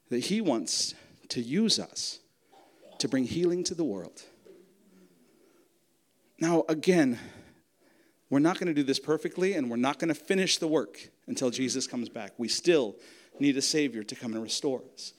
That 0.10 0.20
he 0.20 0.40
wants 0.40 0.94
to 1.30 1.42
use 1.42 1.80
us 1.80 2.20
to 3.00 3.10
bring 3.10 3.26
healing 3.26 3.64
to 3.66 3.76
the 3.76 3.84
world. 3.84 4.22
Now, 6.40 6.64
again, 6.70 7.20
we're 8.30 8.40
not 8.40 8.60
going 8.60 8.68
to 8.68 8.74
do 8.74 8.84
this 8.84 9.00
perfectly, 9.00 9.54
and 9.54 9.70
we're 9.70 9.78
not 9.78 10.00
going 10.00 10.10
to 10.10 10.16
finish 10.16 10.60
the 10.60 10.68
work 10.68 11.10
until 11.26 11.50
Jesus 11.50 11.88
comes 11.88 12.08
back. 12.08 12.34
We 12.38 12.48
still 12.48 12.96
need 13.40 13.58
a 13.58 13.62
Savior 13.62 14.04
to 14.04 14.16
come 14.16 14.34
and 14.34 14.44
restore 14.44 14.84
us. 14.94 15.14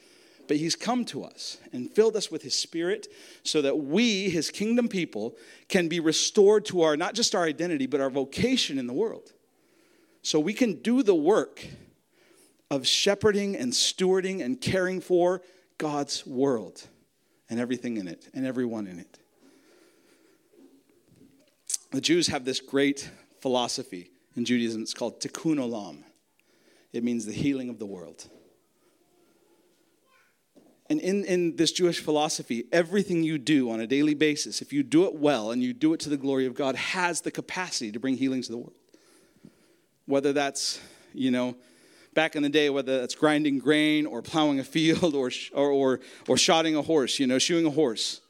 But 0.46 0.59
He's 0.59 0.77
come 0.77 1.05
to 1.07 1.24
us 1.24 1.59
and 1.72 1.90
filled 1.90 2.16
us 2.16 2.31
with 2.31 2.42
His 2.42 2.55
Spirit 2.55 3.09
so 3.42 3.61
that 3.62 3.77
we, 3.79 4.31
His 4.31 4.51
kingdom 4.51 4.88
people, 4.88 5.37
can 5.68 5.88
be 5.88 5.98
restored 5.98 6.64
to 6.66 6.83
our, 6.83 6.96
not 6.96 7.14
just 7.14 7.35
our 7.35 7.44
identity, 7.44 7.87
but 7.87 8.01
our 8.01 8.11
vocation 8.11 8.79
in 8.79 8.87
the 8.87 8.92
world. 8.92 9.33
So 10.23 10.41
we 10.41 10.53
can 10.53 10.75
do 10.75 11.03
the 11.03 11.15
work 11.15 11.67
of 12.71 12.87
shepherding 12.87 13.57
and 13.57 13.73
stewarding 13.73 14.45
and 14.45 14.61
caring 14.61 15.01
for 15.01 15.43
God's 15.79 16.27
world 16.27 16.87
and 17.49 17.59
everything 17.59 17.97
in 17.97 18.09
it 18.09 18.29
and 18.35 18.47
everyone 18.47 18.87
in 18.87 18.99
it. 18.99 19.19
The 21.93 22.01
Jews 22.01 22.27
have 22.29 22.45
this 22.45 22.61
great 22.61 23.11
philosophy 23.41 24.11
in 24.37 24.45
Judaism. 24.45 24.83
It's 24.83 24.93
called 24.93 25.21
tikkun 25.21 25.57
olam. 25.57 26.03
It 26.93 27.03
means 27.05 27.25
the 27.25 27.33
healing 27.33 27.71
of 27.71 27.79
the 27.79 27.87
world. 27.87 28.27
And 30.91 31.01
in, 31.01 31.25
in 31.25 31.57
this 31.57 31.71
Jewish 31.73 32.01
philosophy, 32.01 32.65
everything 32.73 33.23
you 33.23 33.37
do 33.37 33.71
on 33.71 33.81
a 33.81 33.87
daily 33.87 34.15
basis, 34.15 34.63
if 34.63 34.73
you 34.73 34.83
do 34.83 35.05
it 35.05 35.15
well 35.15 35.51
and 35.51 35.63
you 35.63 35.75
do 35.75 35.93
it 35.93 36.01
to 36.01 36.09
the 36.09 36.17
glory 36.17 36.47
of 36.47 36.55
God, 36.55 36.77
has 36.77 37.21
the 37.21 37.31
capacity 37.31 37.93
to 37.93 38.01
bring 38.01 38.17
healing 38.17 38.43
to 38.43 38.51
the 38.51 38.57
world. 38.57 38.78
Whether 40.09 40.33
that's, 40.33 40.81
you 41.12 41.31
know, 41.31 41.55
back 42.14 42.35
in 42.35 42.42
the 42.42 42.49
day, 42.49 42.71
whether 42.71 42.99
that's 42.99 43.14
grinding 43.14 43.59
grain 43.59 44.07
or 44.07 44.23
plowing 44.23 44.59
a 44.59 44.64
field 44.64 45.14
or, 45.14 45.31
or, 45.53 45.71
or, 45.71 46.01
or 46.27 46.37
shodding 46.37 46.77
a 46.77 46.83
horse, 46.83 47.18
you 47.18 47.27
know, 47.27 47.38
shoeing 47.38 47.66
a 47.66 47.71
horse. 47.71 48.23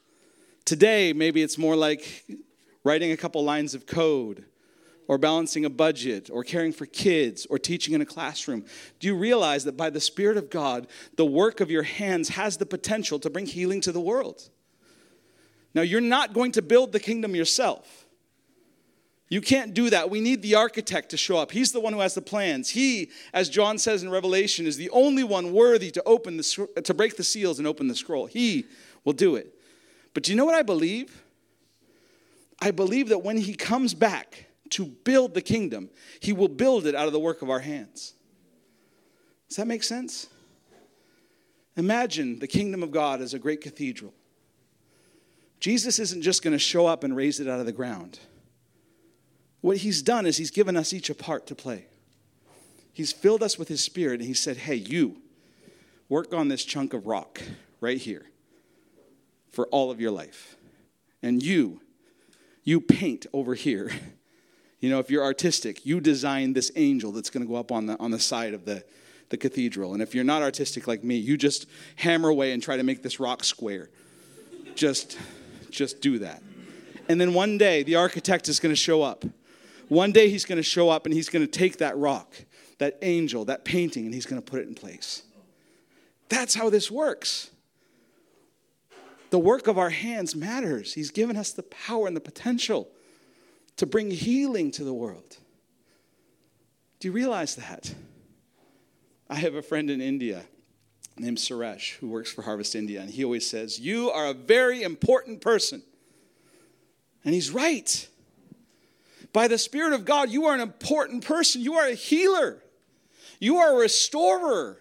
Today, 0.65 1.13
maybe 1.13 1.41
it's 1.41 1.57
more 1.57 1.77
like 1.77 2.25
writing 2.83 3.13
a 3.13 3.17
couple 3.17 3.43
lines 3.43 3.73
of 3.73 3.87
code 3.87 4.43
or 5.07 5.17
balancing 5.17 5.65
a 5.65 5.69
budget, 5.71 6.29
or 6.31 6.43
caring 6.43 6.71
for 6.71 6.85
kids, 6.85 7.47
or 7.49 7.57
teaching 7.57 7.95
in 7.95 8.01
a 8.01 8.05
classroom, 8.05 8.63
do 8.99 9.07
you 9.07 9.15
realize 9.15 9.63
that 9.63 9.75
by 9.75 9.89
the 9.89 9.99
Spirit 9.99 10.37
of 10.37 10.51
God, 10.51 10.85
the 11.15 11.25
work 11.25 11.61
of 11.61 11.71
your 11.71 11.81
hands 11.81 12.29
has 12.29 12.57
the 12.57 12.65
potential 12.65 13.17
to 13.17 13.27
bring 13.27 13.47
healing 13.47 13.81
to 13.81 13.91
the 13.91 13.99
world? 13.99 14.49
Now, 15.73 15.81
you're 15.81 15.99
not 15.99 16.33
going 16.33 16.51
to 16.51 16.61
build 16.61 16.91
the 16.91 16.99
kingdom 16.99 17.35
yourself. 17.35 18.05
You 19.29 19.41
can't 19.41 19.73
do 19.73 19.91
that. 19.91 20.09
We 20.09 20.21
need 20.21 20.41
the 20.41 20.55
architect 20.55 21.09
to 21.09 21.17
show 21.17 21.37
up. 21.37 21.51
He's 21.51 21.71
the 21.71 21.79
one 21.79 21.93
who 21.93 21.99
has 21.99 22.15
the 22.15 22.21
plans. 22.21 22.69
He, 22.69 23.11
as 23.31 23.47
John 23.47 23.77
says 23.77 24.01
in 24.01 24.09
Revelation, 24.09 24.65
is 24.65 24.75
the 24.75 24.89
only 24.89 25.23
one 25.23 25.53
worthy 25.53 25.91
to 25.91 26.03
open 26.03 26.37
the 26.37 26.81
to 26.83 26.93
break 26.93 27.15
the 27.15 27.23
seals 27.23 27.59
and 27.59 27.67
open 27.67 27.87
the 27.87 27.95
scroll. 27.95 28.25
He 28.25 28.65
will 29.05 29.13
do 29.13 29.35
it. 29.35 29.53
But 30.13 30.23
do 30.23 30.31
you 30.31 30.35
know 30.35 30.45
what 30.45 30.55
I 30.55 30.63
believe? 30.63 31.23
I 32.59 32.71
believe 32.71 33.09
that 33.09 33.19
when 33.19 33.37
he 33.37 33.53
comes 33.53 33.93
back, 33.93 34.49
to 34.71 34.85
build 34.85 35.33
the 35.33 35.41
kingdom, 35.41 35.89
he 36.19 36.33
will 36.33 36.47
build 36.47 36.85
it 36.85 36.95
out 36.95 37.07
of 37.07 37.13
the 37.13 37.19
work 37.19 37.41
of 37.41 37.49
our 37.49 37.59
hands. 37.59 38.13
Does 39.47 39.57
that 39.57 39.67
make 39.67 39.83
sense? 39.83 40.27
Imagine 41.75 42.39
the 42.39 42.47
kingdom 42.47 42.83
of 42.83 42.91
God 42.91 43.21
as 43.21 43.33
a 43.33 43.39
great 43.39 43.61
cathedral. 43.61 44.13
Jesus 45.59 45.99
isn't 45.99 46.21
just 46.21 46.43
going 46.43 46.53
to 46.53 46.59
show 46.59 46.85
up 46.85 47.03
and 47.03 47.15
raise 47.15 47.39
it 47.39 47.47
out 47.47 47.59
of 47.59 47.65
the 47.65 47.71
ground. 47.71 48.19
What 49.61 49.77
he's 49.77 50.01
done 50.01 50.25
is 50.25 50.37
he's 50.37 50.51
given 50.51 50.77
us 50.77 50.93
each 50.93 51.09
a 51.09 51.15
part 51.15 51.47
to 51.47 51.55
play. 51.55 51.85
He's 52.93 53.11
filled 53.11 53.43
us 53.43 53.57
with 53.57 53.67
his 53.67 53.83
spirit 53.83 54.19
and 54.19 54.27
he 54.27 54.33
said, 54.33 54.57
Hey, 54.57 54.75
you, 54.75 55.17
work 56.07 56.33
on 56.33 56.47
this 56.47 56.63
chunk 56.63 56.93
of 56.93 57.07
rock 57.07 57.41
right 57.81 57.97
here 57.97 58.25
for 59.51 59.67
all 59.67 59.91
of 59.91 59.99
your 59.99 60.11
life. 60.11 60.55
And 61.21 61.43
you, 61.43 61.81
you 62.63 62.81
paint 62.81 63.25
over 63.33 63.55
here 63.55 63.91
You 64.79 64.89
know, 64.89 64.99
if 64.99 65.09
you're 65.09 65.23
artistic, 65.23 65.85
you 65.85 65.99
design 65.99 66.53
this 66.53 66.71
angel 66.75 67.11
that's 67.11 67.29
going 67.29 67.45
to 67.45 67.49
go 67.49 67.57
up 67.57 67.71
on 67.71 67.85
the, 67.85 67.99
on 67.99 68.11
the 68.11 68.19
side 68.19 68.53
of 68.53 68.65
the, 68.65 68.83
the 69.29 69.37
cathedral. 69.37 69.93
And 69.93 70.01
if 70.01 70.15
you're 70.15 70.23
not 70.23 70.41
artistic 70.41 70.87
like 70.87 71.03
me, 71.03 71.17
you 71.17 71.37
just 71.37 71.67
hammer 71.97 72.29
away 72.29 72.53
and 72.53 72.63
try 72.63 72.77
to 72.77 72.83
make 72.83 73.03
this 73.03 73.19
rock 73.19 73.43
square. 73.43 73.89
Just, 74.75 75.17
just 75.69 75.99
do 75.99 76.19
that. 76.19 76.41
And 77.09 77.19
then 77.19 77.33
one 77.33 77.57
day, 77.57 77.83
the 77.83 77.95
architect 77.95 78.47
is 78.47 78.59
going 78.59 78.71
to 78.71 78.79
show 78.79 79.01
up. 79.01 79.25
One 79.89 80.11
day, 80.11 80.29
he's 80.29 80.45
going 80.45 80.57
to 80.57 80.63
show 80.63 80.89
up 80.89 81.05
and 81.05 81.13
he's 81.13 81.29
going 81.29 81.45
to 81.45 81.51
take 81.51 81.77
that 81.79 81.97
rock, 81.97 82.33
that 82.77 82.97
angel, 83.01 83.45
that 83.45 83.65
painting, 83.65 84.05
and 84.05 84.13
he's 84.13 84.25
going 84.25 84.41
to 84.41 84.45
put 84.45 84.61
it 84.61 84.67
in 84.67 84.75
place. 84.75 85.23
That's 86.29 86.55
how 86.55 86.69
this 86.69 86.89
works. 86.89 87.49
The 89.31 89.39
work 89.39 89.67
of 89.67 89.77
our 89.77 89.89
hands 89.89 90.35
matters. 90.35 90.93
He's 90.93 91.11
given 91.11 91.35
us 91.35 91.51
the 91.51 91.63
power 91.63 92.07
and 92.07 92.15
the 92.15 92.21
potential 92.21 92.89
to 93.77 93.85
bring 93.85 94.11
healing 94.11 94.71
to 94.71 94.83
the 94.83 94.93
world. 94.93 95.37
Do 96.99 97.07
you 97.07 97.11
realize 97.11 97.55
that? 97.55 97.93
I 99.29 99.35
have 99.35 99.55
a 99.55 99.61
friend 99.61 99.89
in 99.89 100.01
India 100.01 100.43
named 101.17 101.37
Suresh 101.37 101.95
who 101.97 102.07
works 102.07 102.31
for 102.31 102.41
Harvest 102.41 102.75
India, 102.75 103.01
and 103.01 103.09
he 103.09 103.23
always 103.23 103.47
says, 103.47 103.79
You 103.79 104.09
are 104.11 104.27
a 104.27 104.33
very 104.33 104.83
important 104.83 105.41
person. 105.41 105.83
And 107.23 107.33
he's 107.33 107.51
right. 107.51 108.07
By 109.31 109.47
the 109.47 109.57
Spirit 109.57 109.93
of 109.93 110.05
God, 110.05 110.29
you 110.29 110.45
are 110.45 110.55
an 110.55 110.61
important 110.61 111.25
person. 111.25 111.61
You 111.61 111.75
are 111.75 111.87
a 111.87 111.93
healer, 111.93 112.61
you 113.39 113.57
are 113.57 113.75
a 113.75 113.79
restorer. 113.79 114.77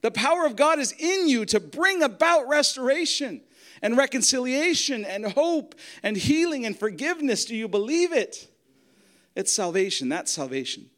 The 0.00 0.10
power 0.12 0.46
of 0.46 0.54
God 0.54 0.78
is 0.78 0.92
in 0.92 1.28
you 1.28 1.44
to 1.46 1.58
bring 1.58 2.04
about 2.04 2.46
restoration 2.46 3.40
and 3.82 3.96
reconciliation 3.96 5.04
and 5.04 5.32
hope 5.32 5.74
and 6.04 6.16
healing 6.16 6.64
and 6.66 6.78
forgiveness. 6.78 7.44
Do 7.44 7.56
you 7.56 7.66
believe 7.66 8.12
it? 8.12 8.48
It's 9.34 9.52
salvation. 9.52 10.08
That's 10.08 10.30
salvation. 10.30 10.88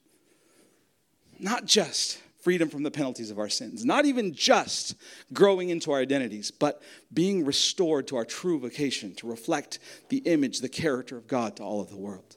Not 1.38 1.64
just 1.64 2.20
freedom 2.42 2.68
from 2.68 2.82
the 2.82 2.90
penalties 2.90 3.30
of 3.30 3.38
our 3.38 3.48
sins, 3.48 3.84
not 3.84 4.06
even 4.06 4.34
just 4.34 4.94
growing 5.32 5.70
into 5.70 5.92
our 5.92 6.00
identities, 6.00 6.50
but 6.50 6.82
being 7.12 7.44
restored 7.44 8.06
to 8.08 8.16
our 8.16 8.24
true 8.24 8.58
vocation 8.58 9.14
to 9.16 9.26
reflect 9.26 9.78
the 10.08 10.18
image, 10.18 10.60
the 10.60 10.68
character 10.68 11.16
of 11.16 11.26
God 11.26 11.56
to 11.56 11.62
all 11.62 11.80
of 11.80 11.90
the 11.90 11.98
world. 11.98 12.36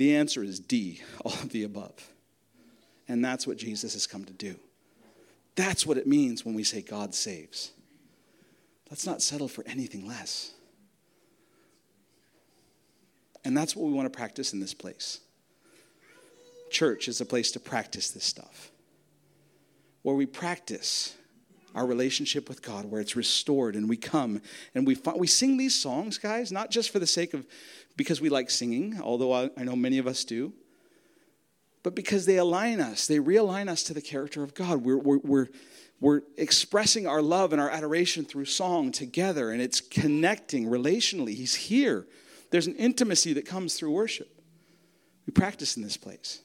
The 0.00 0.16
answer 0.16 0.42
is 0.42 0.58
D, 0.60 1.02
all 1.26 1.34
of 1.34 1.50
the 1.50 1.64
above. 1.64 1.92
And 3.06 3.22
that's 3.22 3.46
what 3.46 3.58
Jesus 3.58 3.92
has 3.92 4.06
come 4.06 4.24
to 4.24 4.32
do. 4.32 4.56
That's 5.56 5.84
what 5.84 5.98
it 5.98 6.06
means 6.06 6.42
when 6.42 6.54
we 6.54 6.64
say 6.64 6.80
God 6.80 7.14
saves. 7.14 7.72
Let's 8.88 9.04
not 9.04 9.20
settle 9.20 9.46
for 9.46 9.62
anything 9.66 10.08
less. 10.08 10.54
And 13.44 13.54
that's 13.54 13.76
what 13.76 13.88
we 13.88 13.92
want 13.92 14.10
to 14.10 14.16
practice 14.16 14.54
in 14.54 14.60
this 14.60 14.72
place 14.72 15.20
church 16.70 17.06
is 17.06 17.20
a 17.20 17.26
place 17.26 17.52
to 17.52 17.60
practice 17.60 18.10
this 18.10 18.24
stuff, 18.24 18.70
where 20.00 20.14
we 20.14 20.24
practice 20.24 21.14
our 21.74 21.84
relationship 21.84 22.48
with 22.48 22.62
God, 22.62 22.86
where 22.86 23.00
it's 23.00 23.16
restored, 23.16 23.74
and 23.76 23.86
we 23.86 23.96
come 23.98 24.40
and 24.74 24.86
we 24.86 24.96
we 25.16 25.26
sing 25.26 25.58
these 25.58 25.74
songs, 25.74 26.16
guys, 26.16 26.50
not 26.50 26.70
just 26.70 26.90
for 26.90 27.00
the 27.00 27.06
sake 27.06 27.34
of 27.34 27.46
because 27.96 28.20
we 28.20 28.28
like 28.28 28.50
singing, 28.50 29.00
although 29.02 29.32
I, 29.32 29.50
I 29.56 29.64
know 29.64 29.76
many 29.76 29.98
of 29.98 30.06
us 30.06 30.24
do, 30.24 30.52
but 31.82 31.94
because 31.94 32.26
they 32.26 32.36
align 32.36 32.80
us, 32.80 33.06
they 33.06 33.18
realign 33.18 33.68
us 33.68 33.82
to 33.84 33.94
the 33.94 34.02
character 34.02 34.42
of 34.42 34.54
God. 34.54 34.84
We're, 34.84 34.98
we're, 34.98 35.18
we're, 35.18 35.48
we're 36.00 36.22
expressing 36.36 37.06
our 37.06 37.22
love 37.22 37.52
and 37.52 37.60
our 37.60 37.70
adoration 37.70 38.24
through 38.24 38.46
song 38.46 38.92
together, 38.92 39.50
and 39.50 39.60
it's 39.60 39.80
connecting 39.80 40.66
relationally. 40.66 41.34
He's 41.34 41.54
here. 41.54 42.06
There's 42.50 42.66
an 42.66 42.76
intimacy 42.76 43.32
that 43.34 43.46
comes 43.46 43.74
through 43.74 43.92
worship. 43.92 44.28
We 45.26 45.32
practice 45.32 45.76
in 45.76 45.82
this 45.82 45.96
place. 45.96 46.40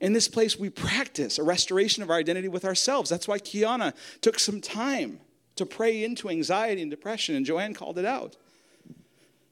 In 0.00 0.12
this 0.12 0.28
place, 0.28 0.58
we 0.58 0.70
practice 0.70 1.38
a 1.38 1.42
restoration 1.42 2.02
of 2.02 2.10
our 2.10 2.16
identity 2.16 2.48
with 2.48 2.64
ourselves. 2.64 3.10
That's 3.10 3.26
why 3.26 3.38
Kiana 3.38 3.94
took 4.20 4.38
some 4.38 4.60
time 4.60 5.20
to 5.56 5.66
pray 5.66 6.04
into 6.04 6.28
anxiety 6.28 6.82
and 6.82 6.90
depression, 6.90 7.34
and 7.34 7.44
Joanne 7.44 7.74
called 7.74 7.98
it 7.98 8.04
out. 8.04 8.36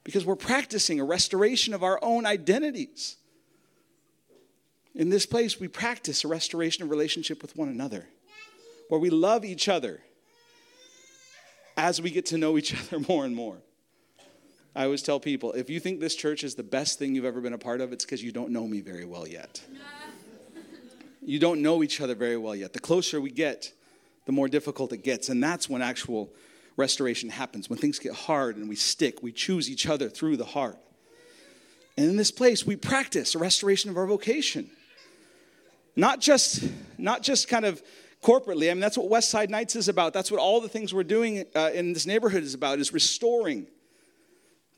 Because 0.07 0.25
we're 0.25 0.37
practicing 0.37 1.01
a 1.01 1.05
restoration 1.05 1.75
of 1.75 1.83
our 1.83 1.99
own 2.01 2.27
identities. 2.27 3.16
In 4.95 5.11
this 5.11 5.27
place, 5.27 5.59
we 5.59 5.66
practice 5.66 6.23
a 6.23 6.29
restoration 6.29 6.85
of 6.85 6.90
relationship 6.90 7.42
with 7.42 7.57
one 7.57 7.69
another, 7.69 8.07
where 8.88 9.01
we 9.01 9.11
love 9.11 9.45
each 9.45 9.69
other 9.69 10.01
as 11.77 12.01
we 12.01 12.12
get 12.12 12.27
to 12.27 12.38
know 12.38 12.57
each 12.57 12.73
other 12.81 13.05
more 13.09 13.25
and 13.25 13.35
more. 13.35 13.59
I 14.77 14.85
always 14.85 15.03
tell 15.03 15.19
people 15.19 15.51
if 15.55 15.69
you 15.69 15.81
think 15.81 15.99
this 15.99 16.14
church 16.14 16.45
is 16.45 16.55
the 16.55 16.62
best 16.62 17.01
thing 17.01 17.16
you've 17.16 17.25
ever 17.25 17.40
been 17.40 17.53
a 17.53 17.59
part 17.59 17.81
of, 17.81 17.92
it's 17.92 18.05
because 18.05 18.23
you 18.23 18.31
don't 18.31 18.51
know 18.51 18.69
me 18.69 18.83
very 18.83 19.05
well 19.05 19.27
yet 19.27 19.61
you 21.21 21.40
don't 21.40 21.62
know 21.62 21.83
each 21.83 22.01
other 22.01 22.14
very 22.14 22.37
well 22.37 22.55
yet. 22.55 22.73
The 22.73 22.79
closer 22.79 23.21
we 23.21 23.33
get, 23.33 23.73
the 24.25 24.33
more 24.33 24.47
difficult 24.49 24.92
it 24.92 25.03
gets. 25.03 25.29
And 25.31 25.42
that's 25.42 25.69
when 25.69 25.83
actual 25.83 26.31
restoration 26.77 27.31
happens. 27.31 27.71
When 27.71 27.79
things 27.79 27.99
get 27.99 28.12
hard 28.12 28.57
and 28.57 28.69
we 28.69 28.77
stick, 28.77 29.23
we 29.23 29.33
choose 29.33 29.71
each 29.71 29.87
other 29.87 30.09
through 30.09 30.37
the 30.37 30.45
hard. 30.45 30.77
And 31.97 32.11
in 32.11 32.17
this 32.17 32.31
place, 32.31 32.67
we 32.67 32.77
practice 32.77 33.35
a 33.35 33.39
restoration 33.39 33.91
of 33.91 33.97
our 33.97 34.07
vocation. 34.07 34.71
Not 35.95 36.21
just, 36.21 36.69
not 36.99 37.23
just 37.23 37.49
kind 37.49 37.65
of 37.65 37.83
corporately. 38.23 38.71
I 38.71 38.75
mean, 38.75 38.81
that's 38.81 38.99
what 38.99 39.09
West 39.09 39.31
Side 39.31 39.51
Nights 39.51 39.77
is 39.77 39.89
about. 39.89 40.12
That's 40.12 40.31
what 40.31 40.41
all 40.41 40.61
the 40.61 40.69
things 40.69 40.93
we're 40.93 41.05
doing 41.05 41.47
uh, 41.55 41.71
in 41.73 41.95
this 41.95 42.07
neighborhood 42.07 42.43
is 42.43 42.53
about, 42.53 42.79
is 42.79 42.93
restoring 42.93 43.67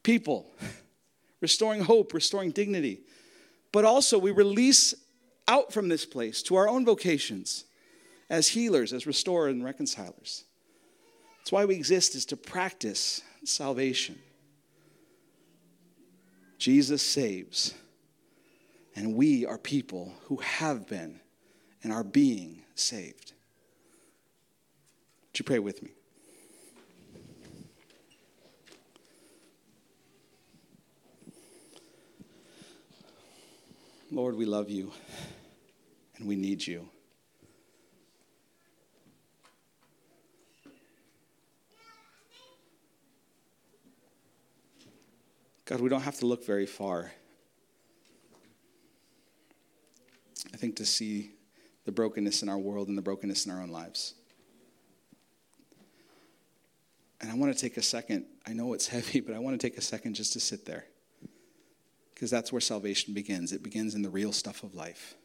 people, 0.05 0.47
restoring 1.41 1.81
hope, 1.81 2.15
restoring 2.15 2.53
dignity. 2.53 3.01
But 3.73 3.85
also, 3.85 4.19
we 4.19 4.31
release 4.31 4.95
out 5.49 5.73
from 5.73 5.89
this 5.89 6.05
place 6.05 6.43
to 6.45 6.57
our 6.57 6.69
own 6.69 6.85
vocations 6.85 7.65
as 8.31 8.49
healers, 8.49 8.93
as 8.93 9.07
restorers 9.07 9.55
and 9.55 9.65
reconcilers. 9.65 10.45
That's 11.49 11.55
why 11.55 11.65
we 11.65 11.77
exist, 11.77 12.15
is 12.15 12.27
to 12.27 12.37
practice 12.37 13.23
salvation. 13.43 14.19
Jesus 16.59 17.01
saves, 17.01 17.73
and 18.95 19.15
we 19.15 19.47
are 19.47 19.57
people 19.57 20.13
who 20.25 20.37
have 20.37 20.87
been 20.87 21.21
and 21.83 21.91
are 21.91 22.05
being 22.05 22.65
saved. 22.75 23.33
Would 25.31 25.39
you 25.39 25.45
pray 25.47 25.59
with 25.59 25.83
me? 25.83 25.93
Lord, 34.11 34.37
we 34.37 34.45
love 34.45 34.69
you 34.69 34.93
and 36.19 36.29
we 36.29 36.37
need 36.37 36.67
you. 36.67 36.91
God, 45.69 45.83
we 45.83 45.91
don't 45.91 46.01
have 46.01 46.19
to 46.21 46.27
look 46.27 46.47
very 46.47 46.65
far. 46.65 47.13
I 50.55 50.57
think 50.57 50.77
to 50.77 50.87
see 50.87 51.33
the 51.85 51.93
brokenness 51.93 52.43
in 52.43 52.49
our 52.49 52.57
world 52.57 52.89
and 52.89 52.97
the 52.97 53.03
brokenness 53.03 53.45
in 53.45 53.53
our 53.53 53.61
own 53.61 53.69
lives. 53.69 54.15
And 57.21 57.31
I 57.31 57.35
want 57.35 57.55
to 57.55 57.61
take 57.61 57.77
a 57.77 57.83
second. 57.83 58.25
I 58.47 58.55
know 58.55 58.73
it's 58.73 58.89
heavy, 58.89 59.21
but 59.21 59.35
I 59.35 59.41
want 59.41 59.61
to 59.61 59.67
take 59.67 59.77
a 59.77 59.83
second 59.83 60.15
just 60.15 60.33
to 60.33 60.41
sit 60.41 60.65
there. 60.65 60.87
Because 62.15 62.31
that's 62.31 62.51
where 62.51 62.63
salvation 62.63 63.13
begins. 63.13 63.53
It 63.53 63.63
begins 63.63 63.95
in 63.95 64.01
the 64.01 64.09
real 64.09 64.33
stuff 64.33 64.63
of 64.63 64.75
life. 64.75 65.17